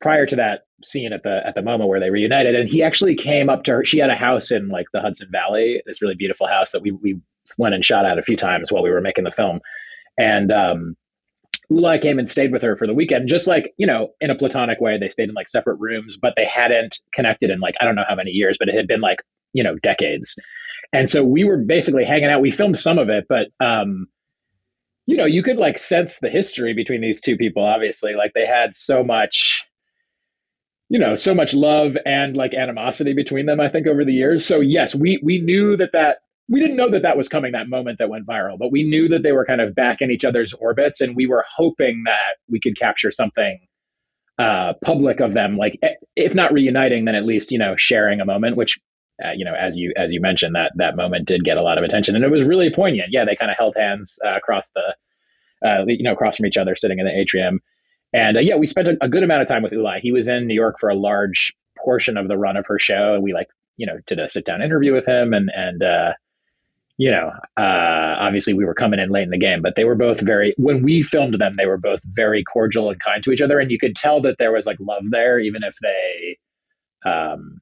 [0.01, 3.15] prior to that scene at the at the moment where they reunited, and he actually
[3.15, 3.85] came up to her.
[3.85, 6.93] She had a house in like the Hudson Valley, this really beautiful house that we
[6.93, 7.21] we
[7.59, 9.61] went and shot at a few times while we were making the film,
[10.17, 10.97] and um,
[11.71, 14.35] Ulay came and stayed with her for the weekend, just like, you know, in a
[14.35, 14.99] platonic way.
[14.99, 18.05] They stayed in like separate rooms, but they hadn't connected in like, I don't know
[18.09, 19.19] how many years, but it had been like,
[19.53, 20.35] you know, decades.
[20.93, 22.41] And so we were basically hanging out.
[22.41, 24.09] We filmed some of it, but, um,
[25.07, 28.15] you know, you could like sense the history between these two people, obviously.
[28.15, 29.65] Like they had so much,
[30.89, 34.45] you know, so much love and like animosity between them, I think, over the years.
[34.45, 36.19] So, yes, we, we knew that that
[36.51, 39.09] we didn't know that that was coming that moment that went viral, but we knew
[39.09, 42.37] that they were kind of back in each other's orbits, and we were hoping that
[42.49, 43.61] we could capture something
[44.39, 45.79] uh, public of them, like
[46.17, 48.57] if not reuniting, then at least you know sharing a moment.
[48.57, 48.79] Which
[49.25, 51.79] uh, you know, as you as you mentioned, that that moment did get a lot
[51.79, 53.11] of attention, and it was really poignant.
[53.13, 56.57] Yeah, they kind of held hands uh, across the uh, you know across from each
[56.57, 57.61] other, sitting in the atrium,
[58.13, 60.01] and uh, yeah, we spent a, a good amount of time with Ulay.
[60.01, 63.15] He was in New York for a large portion of the run of her show,
[63.15, 66.13] and we like you know did a sit down interview with him, and and uh,
[67.01, 69.95] you know, uh, obviously we were coming in late in the game, but they were
[69.95, 73.41] both very, when we filmed them, they were both very cordial and kind to each
[73.41, 73.59] other.
[73.59, 76.37] And you could tell that there was like love there, even if they,
[77.11, 77.59] um,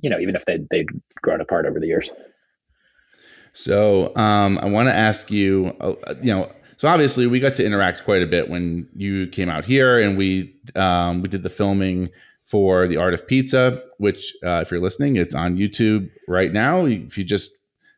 [0.00, 0.88] you know, even if they, they'd
[1.20, 2.10] grown apart over the years.
[3.52, 7.66] So um, I want to ask you, uh, you know, so obviously we got to
[7.66, 11.50] interact quite a bit when you came out here and we, um, we did the
[11.50, 12.08] filming
[12.46, 16.86] for the art of pizza, which uh, if you're listening, it's on YouTube right now.
[16.86, 17.52] If you just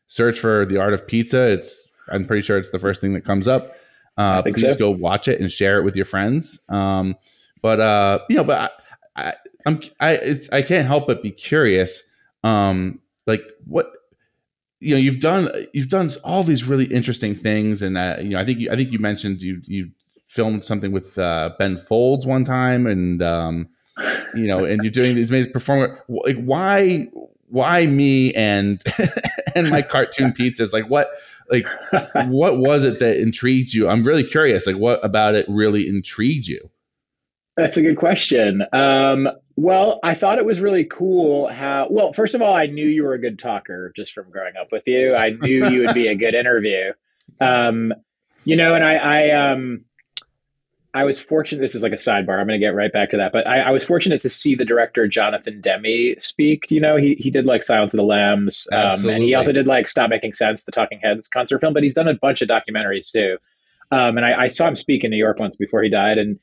[0.07, 1.49] search for the art of pizza.
[1.53, 3.75] It's I'm pretty sure it's the first thing that comes up.
[4.17, 4.75] Uh, please so.
[4.77, 6.61] go watch it and share it with your friends.
[6.69, 7.17] Um,
[7.63, 8.73] but uh, you know, but
[9.17, 9.35] I, I,
[9.67, 12.03] I'm I it's I can't help but be curious.
[12.45, 13.93] Um, like what
[14.81, 18.39] you know you've done you've done all these really interesting things, and uh, you know
[18.39, 19.91] I think you, I think you mentioned you you
[20.29, 23.69] filmed something with uh, Ben Folds one time, and um,
[24.35, 25.99] you know, and you're doing these amazing performance.
[26.09, 27.09] Like why
[27.49, 28.83] why me and
[29.65, 31.09] and my cartoon pizzas like what
[31.51, 31.67] like
[32.27, 33.89] what was it that intrigued you?
[33.89, 36.71] I'm really curious like what about it really intrigued you?
[37.57, 38.63] That's a good question.
[38.73, 42.87] Um, well i thought it was really cool how well first of all i knew
[42.87, 45.15] you were a good talker just from growing up with you.
[45.15, 46.93] I knew you would be a good interview.
[47.41, 47.95] Um,
[48.47, 49.86] you know and i i um
[50.97, 51.61] I was fortunate.
[51.61, 52.41] This is like a sidebar.
[52.41, 53.31] I'm going to get right back to that.
[53.31, 56.71] But I, I, was fortunate to see the director Jonathan Demme speak.
[56.71, 59.67] You know, he he did like Silence of the Lambs, um, and he also did
[59.67, 61.75] like Stop Making Sense, the Talking Heads concert film.
[61.75, 63.37] But he's done a bunch of documentaries too.
[63.91, 66.39] Um, and I, I saw him speak in New York once before he died, and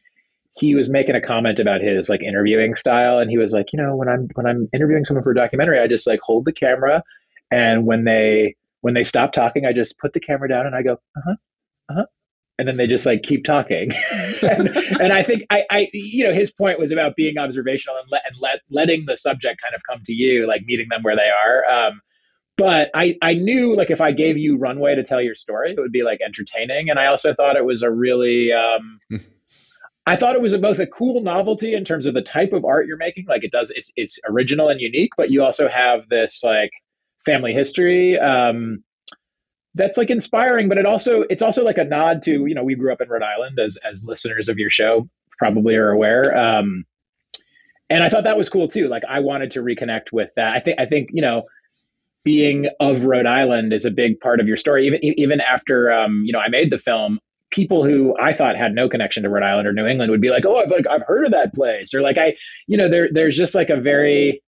[0.56, 3.82] he was making a comment about his like interviewing style, and he was like, you
[3.82, 6.54] know, when I'm when I'm interviewing someone for a documentary, I just like hold the
[6.54, 7.02] camera,
[7.50, 10.84] and when they when they stop talking, I just put the camera down and I
[10.84, 11.36] go, uh huh,
[11.90, 12.06] uh huh,
[12.60, 13.92] and then they just like keep talking.
[14.44, 14.68] And,
[15.00, 18.24] and, i think I, I you know his point was about being observational and, let,
[18.28, 21.30] and let, letting the subject kind of come to you like meeting them where they
[21.30, 21.66] are.
[21.66, 22.02] Um,
[22.58, 25.80] but I, I knew like if i gave you runway to tell your story it
[25.80, 26.90] would be like entertaining.
[26.90, 29.00] And i also thought it was a really um,
[30.06, 32.66] i thought it was a, both a cool novelty in terms of the type of
[32.66, 33.26] art you're making.
[33.28, 36.72] Like it does it's it's original and unique but you also have this like
[37.26, 38.20] family history.
[38.20, 38.84] Um,
[39.76, 42.76] that's like inspiring but it also it's also like a nod to you know we
[42.76, 45.08] grew up in rhode island as as listeners of your show
[45.38, 46.86] probably are aware um
[47.90, 48.88] and i thought that was cool too.
[48.88, 50.56] Like i wanted to reconnect with that.
[50.56, 51.44] I think i think you know
[52.24, 54.88] being of rhode island is a big part of your story.
[54.88, 57.20] Even even after um you know i made the film
[57.52, 60.32] people who i thought had no connection to rhode island or new england would be
[60.32, 63.10] like oh i've like i've heard of that place or like i you know there
[63.12, 64.42] there's just like a very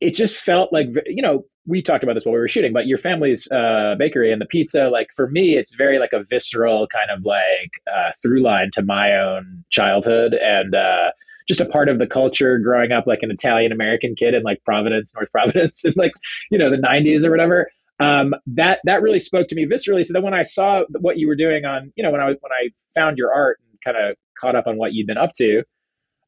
[0.00, 2.86] it just felt like you know we talked about this while we were shooting, but
[2.86, 6.86] your family's uh, bakery and the pizza, like for me, it's very like a visceral
[6.86, 11.10] kind of like uh, through line to my own childhood and uh,
[11.48, 14.62] just a part of the culture growing up like an Italian American kid in like
[14.64, 16.12] Providence, North Providence, in like
[16.50, 17.70] you know the '90s or whatever.
[18.00, 20.04] Um, that that really spoke to me viscerally.
[20.04, 22.52] So then when I saw what you were doing on, you know, when I when
[22.52, 25.62] I found your art and kind of caught up on what you'd been up to,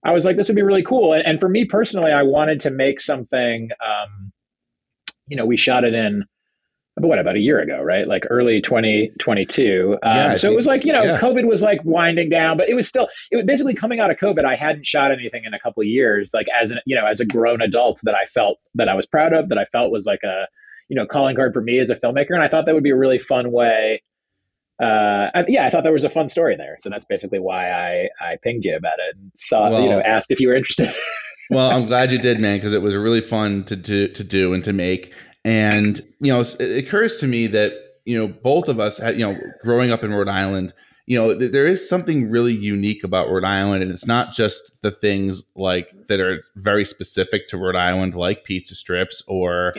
[0.05, 1.13] I was like, this would be really cool.
[1.13, 3.71] And, and for me personally, I wanted to make something.
[3.85, 4.33] Um,
[5.29, 6.25] you know, we shot it in
[6.97, 8.09] about what about a year ago, right?
[8.09, 9.99] Like early 2022.
[10.03, 11.21] Um, so it was like, you know, yeah.
[11.21, 14.17] COVID was like winding down, but it was still, it was basically coming out of
[14.17, 14.45] COVID.
[14.45, 17.21] I hadn't shot anything in a couple of years, like as an, you know, as
[17.21, 20.07] a grown adult that I felt that I was proud of, that I felt was
[20.07, 20.47] like a,
[20.89, 22.31] you know, calling card for me as a filmmaker.
[22.31, 24.03] And I thought that would be a really fun way.
[24.83, 26.77] Uh, I, yeah, I thought there was a fun story there.
[26.81, 30.01] So that's basically why I, I pinged you about it and saw, well, you know,
[30.01, 30.95] asked if you were interested.
[31.51, 34.55] well, I'm glad you did, man, because it was really fun to, to to do
[34.55, 35.13] and to make.
[35.45, 37.73] And you know, it occurs to me that
[38.05, 40.73] you know both of us, you know, growing up in Rhode Island,
[41.07, 44.83] you know, th- there is something really unique about Rhode Island, and it's not just
[44.83, 49.73] the things like that are very specific to Rhode Island, like pizza strips or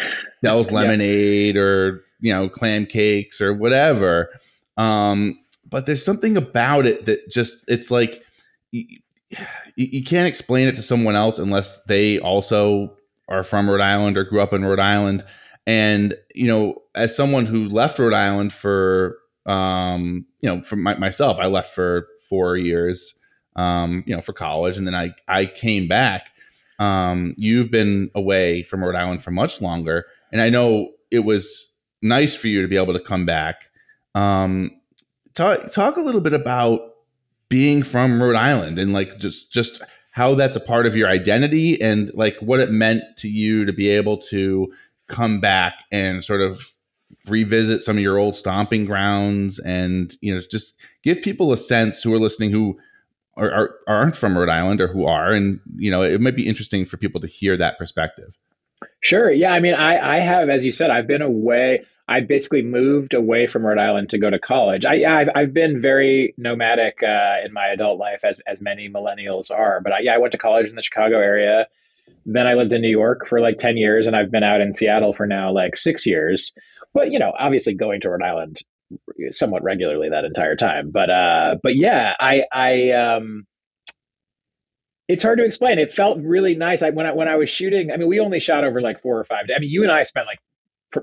[0.71, 1.61] Lemonade yeah.
[1.61, 4.29] or you know clam cakes or whatever.
[4.77, 5.37] Um,
[5.69, 8.23] but there's something about it that just it's like
[9.75, 12.95] you, can't explain it to someone else unless they also
[13.27, 15.23] are from Rhode Island or grew up in Rhode Island.
[15.65, 20.95] And you know, as someone who left Rhode Island for um, you know, for my,
[20.97, 23.17] myself, I left for four years,
[23.55, 26.27] um, you know, for college, and then I I came back.
[26.79, 31.73] Um, you've been away from Rhode Island for much longer, and I know it was
[32.01, 33.65] nice for you to be able to come back.
[34.15, 34.71] Um,
[35.33, 36.79] talk talk a little bit about
[37.49, 39.81] being from Rhode Island and like just just
[40.11, 43.73] how that's a part of your identity and like what it meant to you to
[43.73, 44.73] be able to
[45.07, 46.73] come back and sort of
[47.27, 52.01] revisit some of your old stomping grounds and you know just give people a sense
[52.01, 52.77] who are listening who
[53.37, 56.47] are, are aren't from Rhode Island or who are and you know it might be
[56.47, 58.37] interesting for people to hear that perspective.
[59.01, 59.31] Sure.
[59.31, 59.53] Yeah.
[59.53, 61.85] I mean, I, I have, as you said, I've been away.
[62.07, 64.85] I basically moved away from Rhode Island to go to college.
[64.85, 69.51] I, I've, I've been very nomadic uh, in my adult life, as, as many millennials
[69.51, 69.81] are.
[69.81, 71.67] But I, yeah, I went to college in the Chicago area.
[72.25, 74.71] Then I lived in New York for like 10 years, and I've been out in
[74.71, 76.53] Seattle for now like six years.
[76.93, 78.61] But, you know, obviously going to Rhode Island
[79.31, 80.91] somewhat regularly that entire time.
[80.91, 83.45] But, uh, but yeah, I, I, um,
[85.09, 85.79] it's hard to explain.
[85.79, 86.81] It felt really nice.
[86.83, 89.17] I, when I when I was shooting, I mean, we only shot over like four
[89.17, 89.47] or five.
[89.47, 89.55] Days.
[89.55, 90.39] I mean, you and I spent like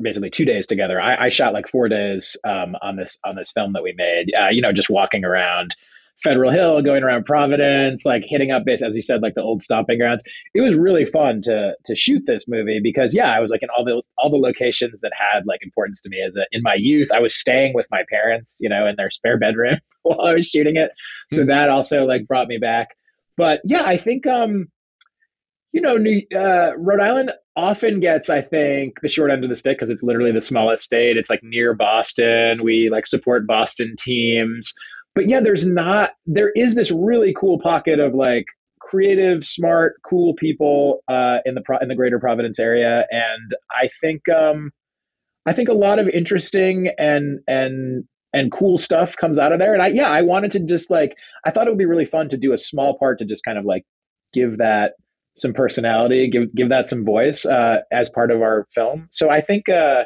[0.00, 1.00] basically two days together.
[1.00, 4.32] I, I shot like four days um, on this on this film that we made.
[4.38, 5.74] Uh, you know, just walking around
[6.22, 9.62] Federal Hill, going around Providence, like hitting up base as you said, like the old
[9.62, 10.22] stomping grounds.
[10.54, 13.68] It was really fun to to shoot this movie because yeah, I was like in
[13.76, 16.74] all the all the locations that had like importance to me as a in my
[16.74, 17.10] youth.
[17.12, 20.48] I was staying with my parents, you know, in their spare bedroom while I was
[20.48, 20.90] shooting it.
[21.32, 21.50] So mm-hmm.
[21.50, 22.88] that also like brought me back.
[23.36, 24.68] But yeah, I think um,
[25.72, 29.56] you know, New, uh, Rhode Island often gets, I think, the short end of the
[29.56, 31.16] stick because it's literally the smallest state.
[31.16, 32.62] It's like near Boston.
[32.62, 34.74] We like support Boston teams.
[35.14, 36.12] But yeah, there's not.
[36.26, 38.46] There is this really cool pocket of like
[38.80, 44.22] creative, smart, cool people uh, in the in the greater Providence area, and I think
[44.28, 44.72] um,
[45.46, 49.74] I think a lot of interesting and and and cool stuff comes out of there.
[49.74, 51.14] And I, yeah, I wanted to just like,
[51.46, 53.56] I thought it would be really fun to do a small part to just kind
[53.56, 53.84] of like
[54.32, 54.94] give that
[55.36, 59.08] some personality, give give that some voice uh, as part of our film.
[59.10, 60.04] So I think, uh,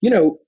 [0.00, 0.38] you know,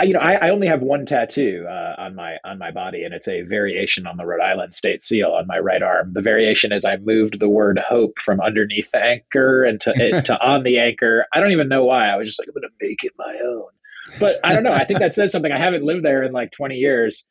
[0.00, 3.04] I, you know, I, I only have one tattoo uh, on my on my body,
[3.04, 6.12] and it's a variation on the Rhode Island state seal on my right arm.
[6.12, 10.40] The variation is I moved the word "hope" from underneath the anchor and to, to
[10.46, 11.26] on the anchor.
[11.32, 12.08] I don't even know why.
[12.08, 13.70] I was just like, I'm going to make it my own
[14.18, 14.72] but I don't know.
[14.72, 15.52] I think that says something.
[15.52, 17.26] I haven't lived there in like 20 years,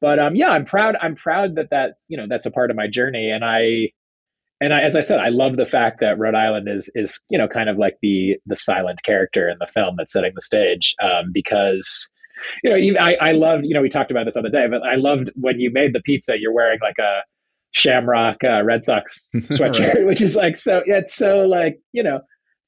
[0.00, 0.96] but um, yeah, I'm proud.
[1.00, 3.92] I'm proud that that you know that's a part of my journey, and I
[4.62, 7.38] and I, as I said, I love the fact that Rhode Island is is you
[7.38, 10.94] know kind of like the the silent character in the film that's setting the stage
[11.02, 12.08] um, because
[12.62, 14.94] you know I I loved you know we talked about this other day, but I
[14.94, 16.34] loved when you made the pizza.
[16.38, 17.22] You're wearing like a
[17.72, 20.06] Shamrock uh, Red Sox sweatshirt, right.
[20.06, 20.82] which is like so.
[20.86, 22.20] It's so like you know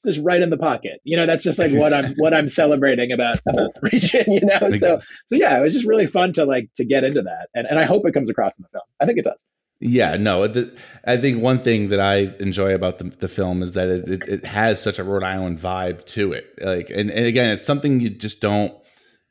[0.05, 1.01] it's just right in the pocket.
[1.05, 4.25] You know, that's just like what I'm what I'm celebrating about the region.
[4.33, 7.23] You know, so so yeah, it was just really fun to like to get into
[7.23, 8.85] that, and and I hope it comes across in the film.
[9.01, 9.45] I think it does.
[9.81, 13.73] Yeah, no, the, I think one thing that I enjoy about the, the film is
[13.73, 16.47] that it, it, it has such a Rhode Island vibe to it.
[16.61, 18.73] Like, and, and again, it's something you just don't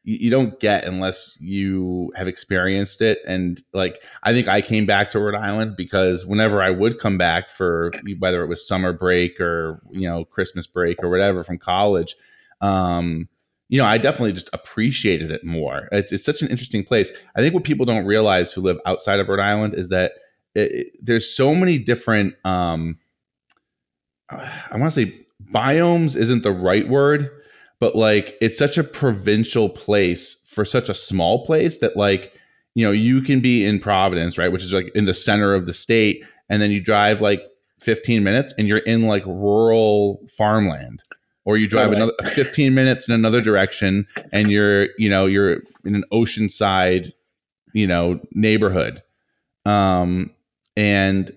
[0.04, 3.20] you, don't get unless you have experienced it.
[3.26, 7.18] And like, I think I came back to Rhode Island because whenever I would come
[7.18, 11.58] back for whether it was summer break or, you know, Christmas break or whatever from
[11.58, 12.16] college,
[12.60, 13.30] um,
[13.70, 15.88] you know, I definitely just appreciated it more.
[15.92, 17.12] It's, it's such an interesting place.
[17.36, 20.12] I think what people don't realize who live outside of Rhode Island is that
[20.56, 23.00] it, it, there's so many different, um,
[24.30, 27.30] I want to say biomes isn't the right word,
[27.80, 32.34] but like it's such a provincial place for such a small place that like
[32.76, 35.66] you know you can be in providence right which is like in the center of
[35.66, 37.42] the state and then you drive like
[37.84, 41.04] 15 minutes and you're in like rural farmland.
[41.46, 45.94] Or you drive another 15 minutes in another direction and you're you know you're in
[45.94, 47.12] an oceanside
[47.74, 49.04] you know neighborhood.
[49.66, 50.32] Um
[50.76, 51.32] and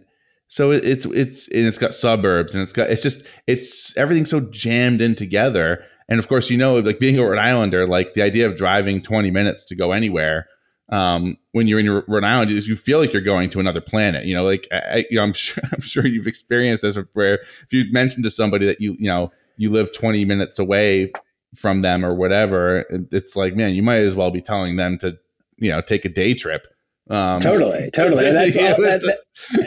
[0.49, 4.41] so it's it's and it's got suburbs and it's got it's just it's everything's so
[4.41, 8.23] jammed in together and of course, you know, like being a Rhode Islander, like the
[8.23, 10.47] idea of driving 20 minutes to go anywhere
[10.91, 13.81] um, when you're in your Rhode Island is you feel like you're going to another
[13.81, 14.25] planet.
[14.25, 17.73] You know, like I, you know, I'm sure I'm sure you've experienced this where if
[17.73, 21.11] you mentioned to somebody that you you know you live 20 minutes away
[21.57, 25.19] from them or whatever, it's like man, you might as well be telling them to
[25.57, 26.69] you know take a day trip
[27.09, 28.31] um, totally, totally.
[28.31, 29.09] That's, all, that's,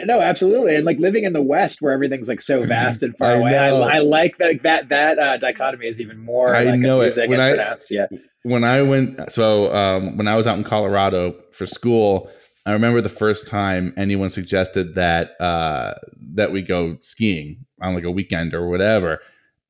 [0.04, 0.76] no, absolutely.
[0.76, 3.56] And like living in the West, where everything's like so vast and far I away,
[3.56, 6.54] I, I, like that that that uh, dichotomy is even more.
[6.54, 7.90] I like know it when I pronounced.
[7.90, 8.06] yeah.
[8.42, 12.30] When I went, so um, when I was out in Colorado for school,
[12.64, 15.94] I remember the first time anyone suggested that uh,
[16.34, 19.20] that we go skiing on like a weekend or whatever,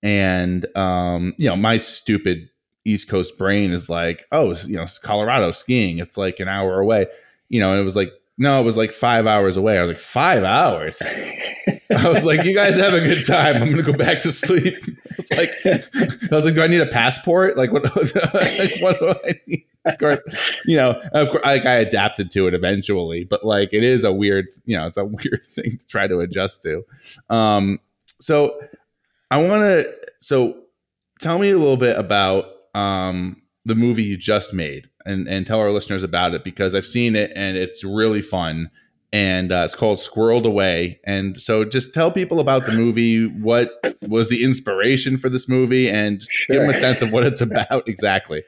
[0.02, 2.48] and um, you know, my stupid
[2.84, 7.06] East Coast brain is like, oh, you know, Colorado skiing, it's like an hour away
[7.50, 9.76] you know, and it was like, no, it was like five hours away.
[9.76, 11.02] I was like, five hours.
[11.02, 13.56] I was like, you guys have a good time.
[13.56, 14.82] I'm gonna go back to sleep.
[15.10, 17.58] I was like, I was like, do I need a passport?
[17.58, 17.84] Like, what?
[17.94, 19.66] like, what do I need?
[19.84, 20.22] Of course,
[20.64, 24.12] you know, of course, like I adapted to it eventually, but like, it is a
[24.12, 26.82] weird, you know, it's a weird thing to try to adjust to.
[27.28, 27.78] Um,
[28.20, 28.58] so
[29.30, 30.56] I want to, so
[31.20, 35.60] tell me a little bit about um the movie you just made and and tell
[35.60, 38.70] our listeners about it because I've seen it and it's really fun
[39.12, 41.00] and uh, it's called Squirreled Away.
[41.04, 43.26] And so, just tell people about the movie.
[43.26, 43.70] What
[44.02, 46.54] was the inspiration for this movie, and sure.
[46.54, 48.42] give them a sense of what it's about exactly.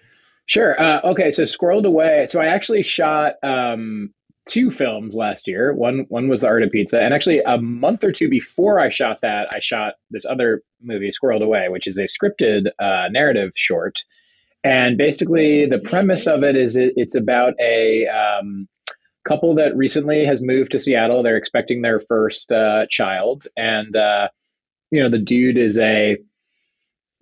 [0.47, 0.81] Sure.
[0.81, 1.31] Uh, okay.
[1.31, 2.27] So, Squirreled Away.
[2.27, 4.13] So, I actually shot um,
[4.47, 5.75] two films last year.
[5.75, 8.91] One one was The Art of Pizza, and actually a month or two before I
[8.91, 13.53] shot that, I shot this other movie, Squirreled Away, which is a scripted uh, narrative
[13.57, 14.05] short.
[14.65, 18.69] And basically, the premise of it is it, it's about a um,
[19.25, 21.23] couple that recently has moved to Seattle.
[21.23, 24.29] They're expecting their first uh, child, and uh,
[24.91, 26.19] you know the dude is a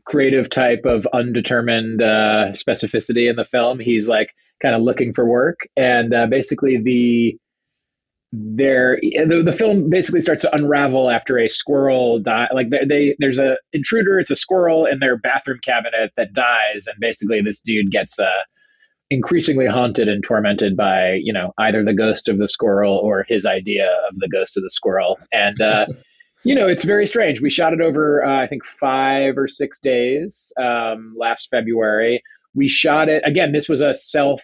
[0.04, 3.78] creative type of undetermined uh, specificity in the film.
[3.78, 7.38] He's like kind of looking for work, and uh, basically the
[8.32, 13.16] there the, the film basically starts to unravel after a squirrel die like they, they
[13.18, 17.60] there's a intruder it's a squirrel in their bathroom cabinet that dies and basically this
[17.60, 18.30] dude gets uh
[19.10, 23.44] increasingly haunted and tormented by you know either the ghost of the squirrel or his
[23.44, 25.18] idea of the ghost of the squirrel.
[25.32, 25.86] And uh,
[26.44, 27.40] you know it's very strange.
[27.40, 32.22] We shot it over uh, i think five or six days um, last february.
[32.54, 34.42] We shot it again this was a self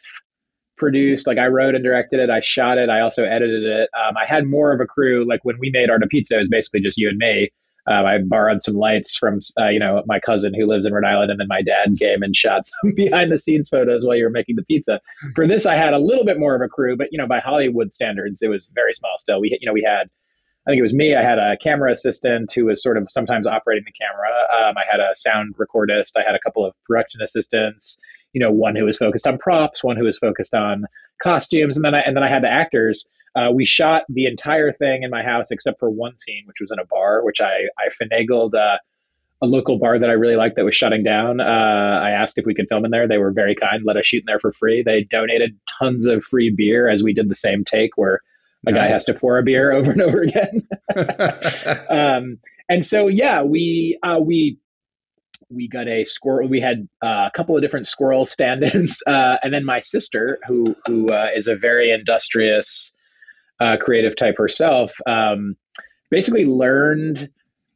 [0.77, 4.16] produced like i wrote and directed it i shot it i also edited it um,
[4.16, 6.49] i had more of a crew like when we made art of pizza it was
[6.49, 7.51] basically just you and me
[7.89, 11.05] um, I borrowed some lights from, uh, you know, my cousin who lives in Rhode
[11.05, 14.24] Island, and then my dad came and shot some behind the scenes photos while you
[14.24, 15.01] were making the pizza.
[15.35, 17.39] For this, I had a little bit more of a crew, but you know, by
[17.39, 19.14] Hollywood standards, it was very small.
[19.18, 20.11] Still, we, you know, we had,
[20.66, 21.14] I think it was me.
[21.14, 24.68] I had a camera assistant who was sort of sometimes operating the camera.
[24.68, 26.12] Um, I had a sound recordist.
[26.16, 28.01] I had a couple of production assistants.
[28.37, 30.84] You know, one who was focused on props, one who was focused on
[31.22, 33.07] costumes, and then I and then I had the actors
[33.37, 36.70] uh, we shot the entire thing in my house except for one scene, which was
[36.70, 38.78] in a bar, which I, I finagled uh,
[39.43, 41.41] a local bar that I really liked that was shutting down.
[41.41, 41.45] Uh,
[42.03, 43.07] I asked if we could film in there.
[43.07, 44.82] They were very kind, let us shoot in there for free.
[44.82, 48.22] They donated tons of free beer as we did the same take where
[48.66, 48.80] a nice.
[48.80, 50.66] guy has to pour a beer over and over again.
[51.91, 52.39] um,
[52.70, 54.59] and so, yeah, we uh, we
[55.51, 56.49] we got a squirrel.
[56.49, 60.76] We had uh, a couple of different squirrel stand-ins, uh, and then my sister, who
[60.86, 62.92] who uh, is a very industrious
[63.61, 65.57] uh, creative type herself, um,
[66.11, 67.30] basically learned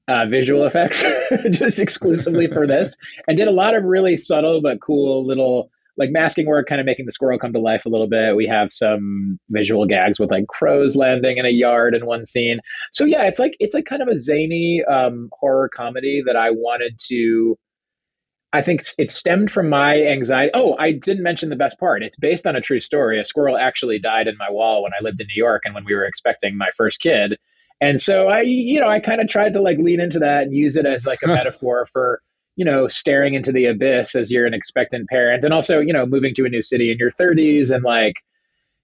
[0.08, 1.04] uh, visual effects
[1.50, 2.96] just exclusively for this
[3.28, 5.70] and did a lot of really subtle but cool little
[6.00, 8.34] like masking work, kind of making the squirrel come to life a little bit.
[8.34, 12.58] We have some visual gags with like crows landing in a yard in one scene.
[12.92, 16.50] So yeah, it's like it's like kind of a zany um, horror comedy that I
[16.50, 17.56] wanted to
[18.52, 20.50] I think it stemmed from my anxiety.
[20.54, 22.02] Oh, I didn't mention the best part.
[22.02, 23.20] It's based on a true story.
[23.20, 25.84] A squirrel actually died in my wall when I lived in New York and when
[25.84, 27.38] we were expecting my first kid.
[27.80, 30.52] And so I, you know, I kind of tried to like lean into that and
[30.52, 32.20] use it as like a metaphor for,
[32.60, 36.04] you know, staring into the abyss as you're an expectant parent and also, you know,
[36.04, 38.16] moving to a new city in your 30s and like,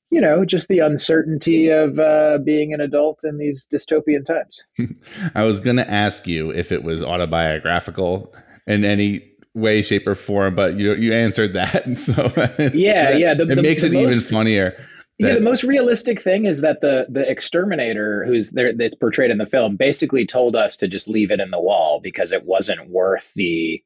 [0.09, 4.64] you know, just the uncertainty of uh, being an adult in these dystopian times.
[5.35, 8.35] I was going to ask you if it was autobiographical
[8.66, 11.85] in any way, shape, or form, but you you answered that.
[11.99, 12.12] So
[12.72, 14.83] yeah, yeah, the, it the, makes the it most, even funnier.
[15.19, 19.31] That, yeah, the most realistic thing is that the the exterminator who's there that's portrayed
[19.31, 22.45] in the film basically told us to just leave it in the wall because it
[22.45, 23.83] wasn't worth the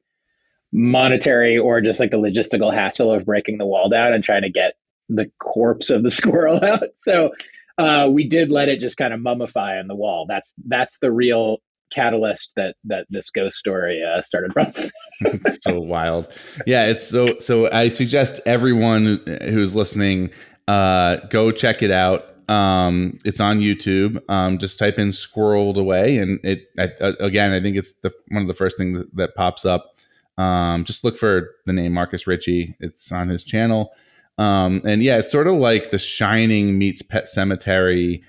[0.73, 4.49] monetary or just like the logistical hassle of breaking the wall down and trying to
[4.49, 4.73] get
[5.09, 6.89] the corpse of the squirrel out.
[6.95, 7.31] So
[7.77, 10.25] uh, we did let it just kind of mummify on the wall.
[10.27, 11.57] That's that's the real
[11.93, 14.71] catalyst that that this ghost story uh, started from.
[15.21, 16.27] it's so wild.
[16.65, 17.71] Yeah, it's so so.
[17.71, 20.31] I suggest everyone who's listening
[20.67, 22.27] uh, go check it out.
[22.49, 24.21] Um, it's on YouTube.
[24.29, 27.53] Um, just type in "squirreled away," and it I, again.
[27.53, 29.95] I think it's the one of the first things that pops up.
[30.37, 32.75] Um, just look for the name Marcus Ricci.
[32.79, 33.93] It's on his channel.
[34.37, 38.23] Um, and yeah, it's sort of like The Shining meets Pet Sematary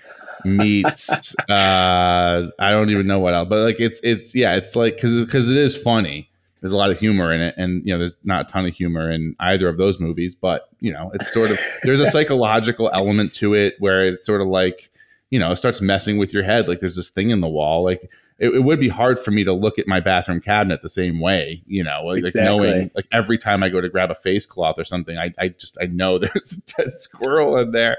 [0.45, 4.95] meets uh I don't even know what else, but like it's it's yeah, it's like
[4.95, 6.29] because because it is funny.
[6.63, 8.73] There's a lot of humor in it, and you know, there's not a ton of
[8.73, 12.89] humor in either of those movies, but you know, it's sort of there's a psychological
[12.93, 14.89] element to it where it's sort of like
[15.29, 16.69] you know, it starts messing with your head.
[16.69, 19.43] Like there's this thing in the wall, like it, it, would be hard for me
[19.43, 22.43] to look at my bathroom cabinet the same way, you know, like, exactly.
[22.43, 25.47] knowing like every time I go to grab a face cloth or something, I, I
[25.49, 27.97] just I know there's a dead squirrel in there.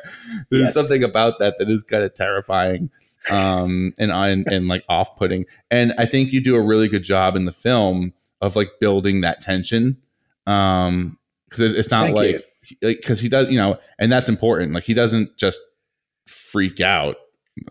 [0.51, 0.75] There's yes.
[0.75, 2.91] something about that that is kind of terrifying
[3.31, 5.45] um and and, and like off putting.
[5.71, 8.13] And I think you do a really good job in the film
[8.45, 9.99] of like building that tension.
[10.47, 11.19] Um
[11.49, 12.45] because it's not Thank like
[12.81, 14.73] because he does, you know, and that's important.
[14.73, 15.61] Like he doesn't just
[16.27, 17.17] freak out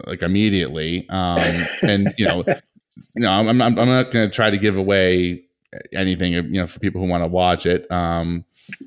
[0.05, 1.07] like immediately.
[1.09, 2.43] Um, and you know,
[3.15, 5.43] you know, I'm, I'm, I'm not going to try to give away
[5.93, 7.89] anything, you know, for people who want to watch it.
[7.91, 8.45] Um,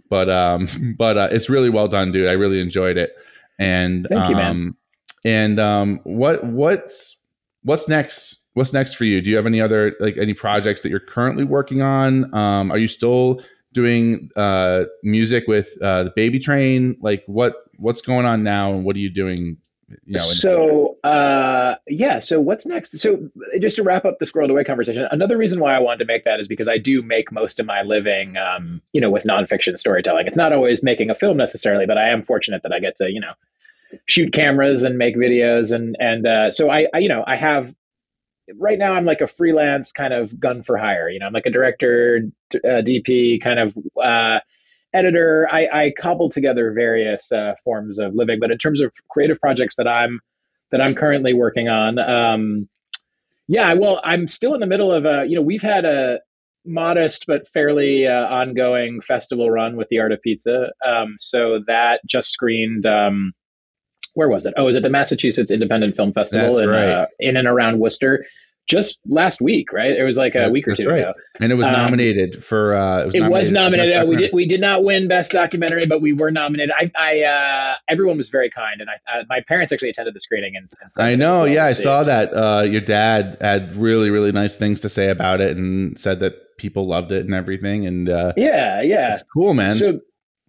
[0.09, 0.69] but, um,
[0.99, 2.29] but, uh, it's really well done, dude.
[2.29, 3.17] I really enjoyed it.
[3.59, 4.51] And, Thank you, man.
[4.51, 4.77] Um,
[5.25, 7.21] and um, what what's
[7.65, 8.39] what's next?
[8.57, 9.21] What's next for you?
[9.21, 12.35] Do you have any other like any projects that you're currently working on?
[12.35, 13.43] Um, are you still
[13.75, 16.97] doing uh, music with uh, the Baby Train?
[17.03, 19.59] Like what what's going on now, and what are you doing?
[20.07, 22.19] You know, so uh, yeah.
[22.21, 22.99] So what's next?
[22.99, 23.29] So
[23.61, 26.25] just to wrap up the squirreled away conversation, another reason why I wanted to make
[26.25, 29.77] that is because I do make most of my living, um, you know, with nonfiction
[29.79, 30.27] storytelling.
[30.27, 33.11] It's not always making a film necessarily, but I am fortunate that I get to,
[33.11, 33.35] you know,
[34.07, 37.75] shoot cameras and make videos, and and uh, so I, I, you know, I have
[38.55, 41.09] right now I'm like a freelance kind of gun for hire.
[41.09, 42.23] You know, I'm like a director,
[42.55, 44.41] uh, DP, kind of uh,
[44.93, 45.49] editor.
[45.51, 49.77] I, I cobble together various uh, forms of living, but in terms of creative projects
[49.77, 50.21] that I'm
[50.71, 52.69] that I'm currently working on, um,
[53.47, 55.25] yeah, well, I'm still in the middle of a.
[55.27, 56.19] You know, we've had a
[56.65, 60.73] modest but fairly uh, ongoing festival run with the Art of Pizza.
[60.85, 62.87] Um, so that just screened.
[62.87, 63.33] Um,
[64.17, 64.55] where was it?
[64.57, 66.89] Oh, it was at the Massachusetts Independent Film Festival That's in, right.
[66.89, 68.25] uh, in and around Worcester.
[68.69, 69.93] Just last week, right?
[69.97, 70.99] It was like a That- week or two right.
[71.03, 71.13] ago.
[71.41, 72.75] and it was um, nominated for.
[72.75, 73.97] Uh, it was It nominated was for nominated.
[73.97, 74.31] Uh, we did.
[74.33, 76.73] We did not win best documentary, but we were nominated.
[76.77, 76.91] I.
[76.99, 77.21] I.
[77.23, 78.95] Uh, everyone was very kind, and I.
[79.21, 81.43] Uh, my parents actually attended the screening, and, and I know.
[81.45, 82.31] well Yeah, I saw that.
[82.35, 86.57] Uh, your dad had really, really nice things to say about it, and said that
[86.59, 87.87] people loved it and everything.
[87.87, 89.13] And uh, Yeah, yeah.
[89.13, 89.71] it's cool, man.
[89.71, 90.01] So,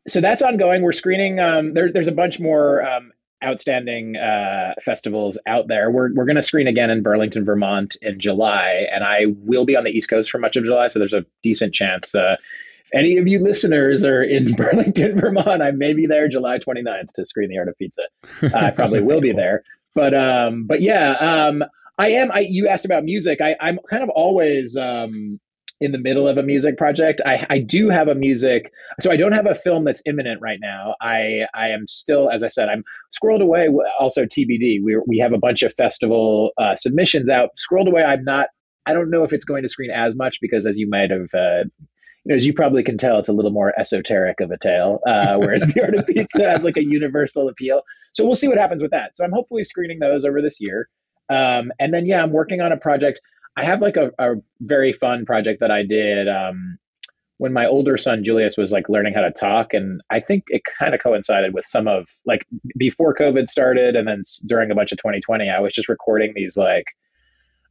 [0.08, 0.82] so that's ongoing.
[0.82, 1.40] We're screening.
[1.40, 3.12] Um, there, there's a bunch more um,
[3.44, 5.92] outstanding uh, festivals out there.
[5.92, 9.76] We're we're going to screen again in Burlington, Vermont, in July, and I will be
[9.76, 10.88] on the East Coast for much of July.
[10.88, 12.16] So there's a decent chance.
[12.16, 12.38] Uh,
[12.86, 17.14] if any of you listeners are in Burlington, Vermont, I may be there July 29th
[17.14, 18.04] to screen The Art of Pizza.
[18.56, 19.64] I probably will be there.
[19.94, 21.64] But um, but yeah, um,
[21.98, 22.32] I am.
[22.32, 23.42] I you asked about music.
[23.42, 25.40] I, I'm kind of always um,
[25.80, 27.22] in the middle of a music project.
[27.26, 30.60] I, I do have a music, so I don't have a film that's imminent right
[30.60, 30.96] now.
[31.02, 32.84] I I am still, as I said, I'm
[33.16, 33.70] squirreled away.
[34.00, 34.80] Also TBD.
[34.84, 37.50] We we have a bunch of festival uh, submissions out.
[37.58, 38.04] Squirreled away.
[38.04, 38.48] I'm not.
[38.86, 41.34] I don't know if it's going to screen as much because, as you might have.
[41.34, 41.64] Uh,
[42.30, 45.66] as you probably can tell, it's a little more esoteric of a tale, uh, whereas
[45.68, 47.84] the art of pizza has like a universal appeal.
[48.14, 49.16] So we'll see what happens with that.
[49.16, 50.90] So I'm hopefully screening those over this year.
[51.30, 53.22] Um, and then, yeah, I'm working on a project.
[53.58, 56.78] I have like a, a very fun project that I did um,
[57.40, 60.62] when my older son Julius was like learning how to talk, and I think it
[60.80, 62.46] kind of coincided with some of like
[62.78, 66.56] before COVID started, and then during a bunch of 2020, I was just recording these
[66.56, 66.86] like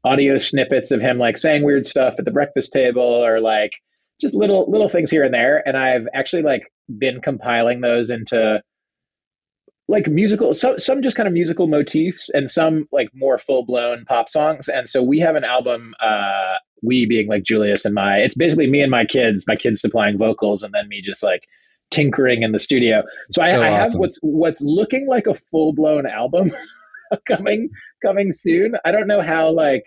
[0.04, 3.72] audio snippets of him like saying weird stuff at the breakfast table or like
[4.20, 6.62] just little little things here and there and i've actually like
[6.98, 8.62] been compiling those into
[9.88, 14.28] like musical some some just kind of musical motifs and some like more full-blown pop
[14.28, 18.34] songs and so we have an album uh we being like julius and my it's
[18.34, 21.46] basically me and my kids my kids supplying vocals and then me just like
[21.90, 24.00] tinkering in the studio so, I, So I have awesome.
[24.00, 26.50] what's what's looking like a full-blown album
[27.28, 27.70] coming
[28.04, 29.84] coming soon i don't know how like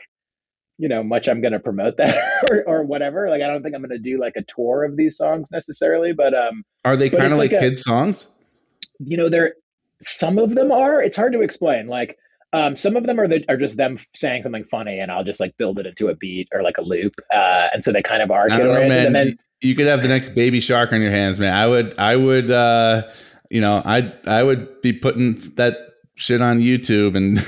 [0.78, 3.76] you know much i'm going to promote that or, or whatever like i don't think
[3.76, 7.10] i'm going to do like a tour of these songs necessarily but um Are they
[7.10, 8.28] kind of like, like kids songs?
[9.00, 9.56] you know there
[10.02, 12.18] some of them are it's hard to explain like
[12.52, 15.40] um, some of them are the, are just them saying something funny and i'll just
[15.40, 18.22] like build it into a beat or like a loop uh, and so they kind
[18.24, 19.14] of are I know, man.
[19.14, 21.54] then You- you could have the next baby shark on your hands, man.
[21.54, 23.04] I would, I would, uh,
[23.50, 25.76] you know, I, I would be putting that
[26.20, 27.40] shit on YouTube and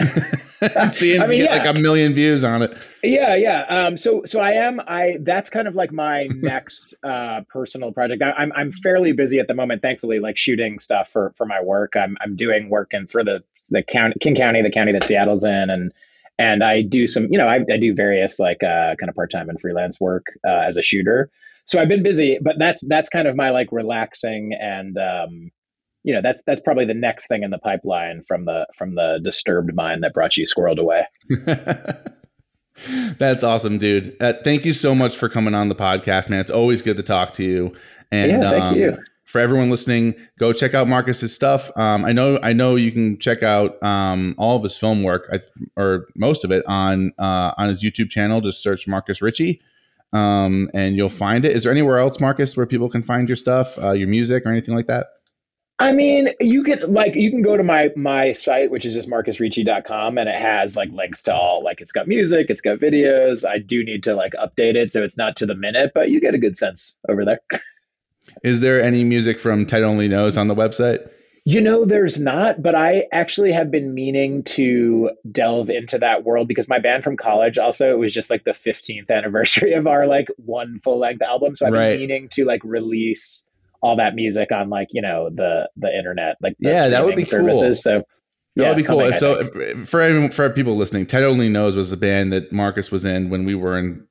[0.93, 1.57] seeing I mean, yeah.
[1.57, 2.77] like a million views on it.
[3.03, 3.65] Yeah, yeah.
[3.69, 4.79] Um, so, so I am.
[4.87, 8.23] I that's kind of like my next uh, personal project.
[8.23, 11.61] I, I'm I'm fairly busy at the moment, thankfully, like shooting stuff for for my
[11.61, 11.93] work.
[11.95, 15.43] I'm I'm doing work in for the the county, King County, the county that Seattle's
[15.43, 15.91] in, and
[16.39, 19.31] and I do some, you know, I, I do various like uh, kind of part
[19.31, 21.29] time and freelance work uh, as a shooter.
[21.65, 25.51] So I've been busy, but that's that's kind of my like relaxing and um,
[26.03, 29.19] you know that's that's probably the next thing in the pipeline from the from the
[29.23, 31.05] disturbed mind that brought you squirreled away.
[33.19, 34.15] That's awesome, dude.
[34.19, 36.39] Uh, thank you so much for coming on the podcast, man.
[36.39, 37.73] It's always good to talk to you.
[38.11, 38.97] And Yeah, thank um, you.
[39.23, 41.69] for everyone listening, go check out Marcus's stuff.
[41.77, 45.29] Um, I know, I know you can check out um, all of his film work,
[45.31, 45.39] I,
[45.79, 48.41] or most of it, on uh, on his YouTube channel.
[48.41, 49.61] Just search Marcus Ricci,
[50.11, 51.55] um, and you'll find it.
[51.55, 54.49] Is there anywhere else, Marcus, where people can find your stuff, uh, your music, or
[54.49, 55.07] anything like that?
[55.81, 59.09] I mean, you could like you can go to my my site, which is just
[59.09, 63.47] marcusricci.com, and it has like links to all like it's got music, it's got videos.
[63.49, 66.21] I do need to like update it so it's not to the minute, but you
[66.21, 67.39] get a good sense over there.
[68.43, 71.11] Is there any music from Ted Only Knows on the website?
[71.45, 76.47] You know, there's not, but I actually have been meaning to delve into that world
[76.47, 80.05] because my band from college also it was just like the 15th anniversary of our
[80.05, 81.93] like one full length album, so I've Right.
[81.93, 83.43] been meaning to like release
[83.81, 87.15] all that music on like you know the the internet like the Yeah, that would
[87.15, 87.81] be services.
[87.83, 88.03] So
[88.55, 89.11] That Yeah, would be cool.
[89.13, 89.45] So,
[89.85, 93.29] for anyone- for people listening, Ted Only Knows was a band that Marcus was in
[93.29, 94.05] when we were in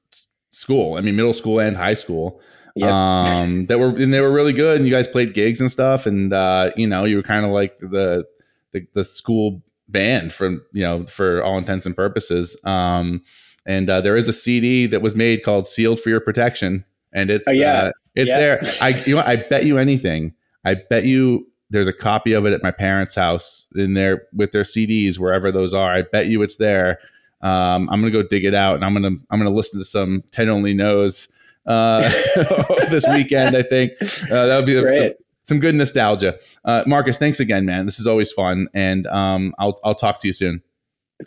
[0.51, 0.95] school.
[0.97, 2.41] I mean, middle school and high school.
[2.77, 2.89] Yep.
[2.91, 6.07] Um, that were and they were really good, and you guys played gigs and stuff,
[6.07, 8.25] and uh, you know, you were kind of like the,
[8.73, 12.59] the the school band from you know for all intents and purposes.
[12.65, 13.23] Um,
[13.67, 17.31] and uh, there is a CD that was made called "Sealed for Your Protection," and
[17.31, 17.75] it's Oh, yeah.
[17.85, 18.39] uh, it's Yeah.
[18.39, 18.73] there.
[18.81, 20.35] I you know, I bet you anything.
[20.65, 24.53] I bet you there's a copy of it at my parents' house in there with
[24.53, 25.91] their CDs wherever those are.
[25.93, 26.99] I bet you it's there.
[27.43, 30.23] Um, I'm gonna go dig it out, and I'm gonna I'm gonna listen to some
[30.31, 31.29] Ted Only Knows
[31.67, 32.11] uh,
[32.91, 33.57] this weekend.
[33.57, 33.93] I think
[34.31, 35.13] uh, that would be some,
[35.45, 36.39] some good nostalgia.
[36.65, 37.87] Uh, Marcus, thanks again, man.
[37.87, 40.63] This is always fun, and um, I'll I'll talk to you soon.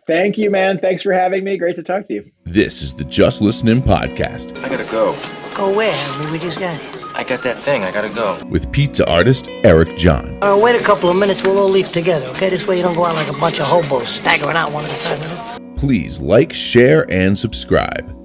[0.06, 0.78] Thank you, man.
[0.80, 1.58] Thanks for having me.
[1.58, 2.32] Great to talk to you.
[2.46, 5.14] This is the Just Listening podcast I gotta go.
[5.54, 5.94] Go where?
[5.94, 7.02] I mean, we just got here.
[7.14, 7.84] I got that thing.
[7.84, 8.44] I gotta go.
[8.46, 10.38] with pizza artist Eric John.
[10.42, 11.44] Uh, wait a couple of minutes.
[11.44, 12.50] We'll all leave together, okay?
[12.50, 14.92] This way you don't go out like a bunch of hobos staggering out one at
[14.92, 15.76] a time.
[15.76, 18.23] Please like, share, and subscribe.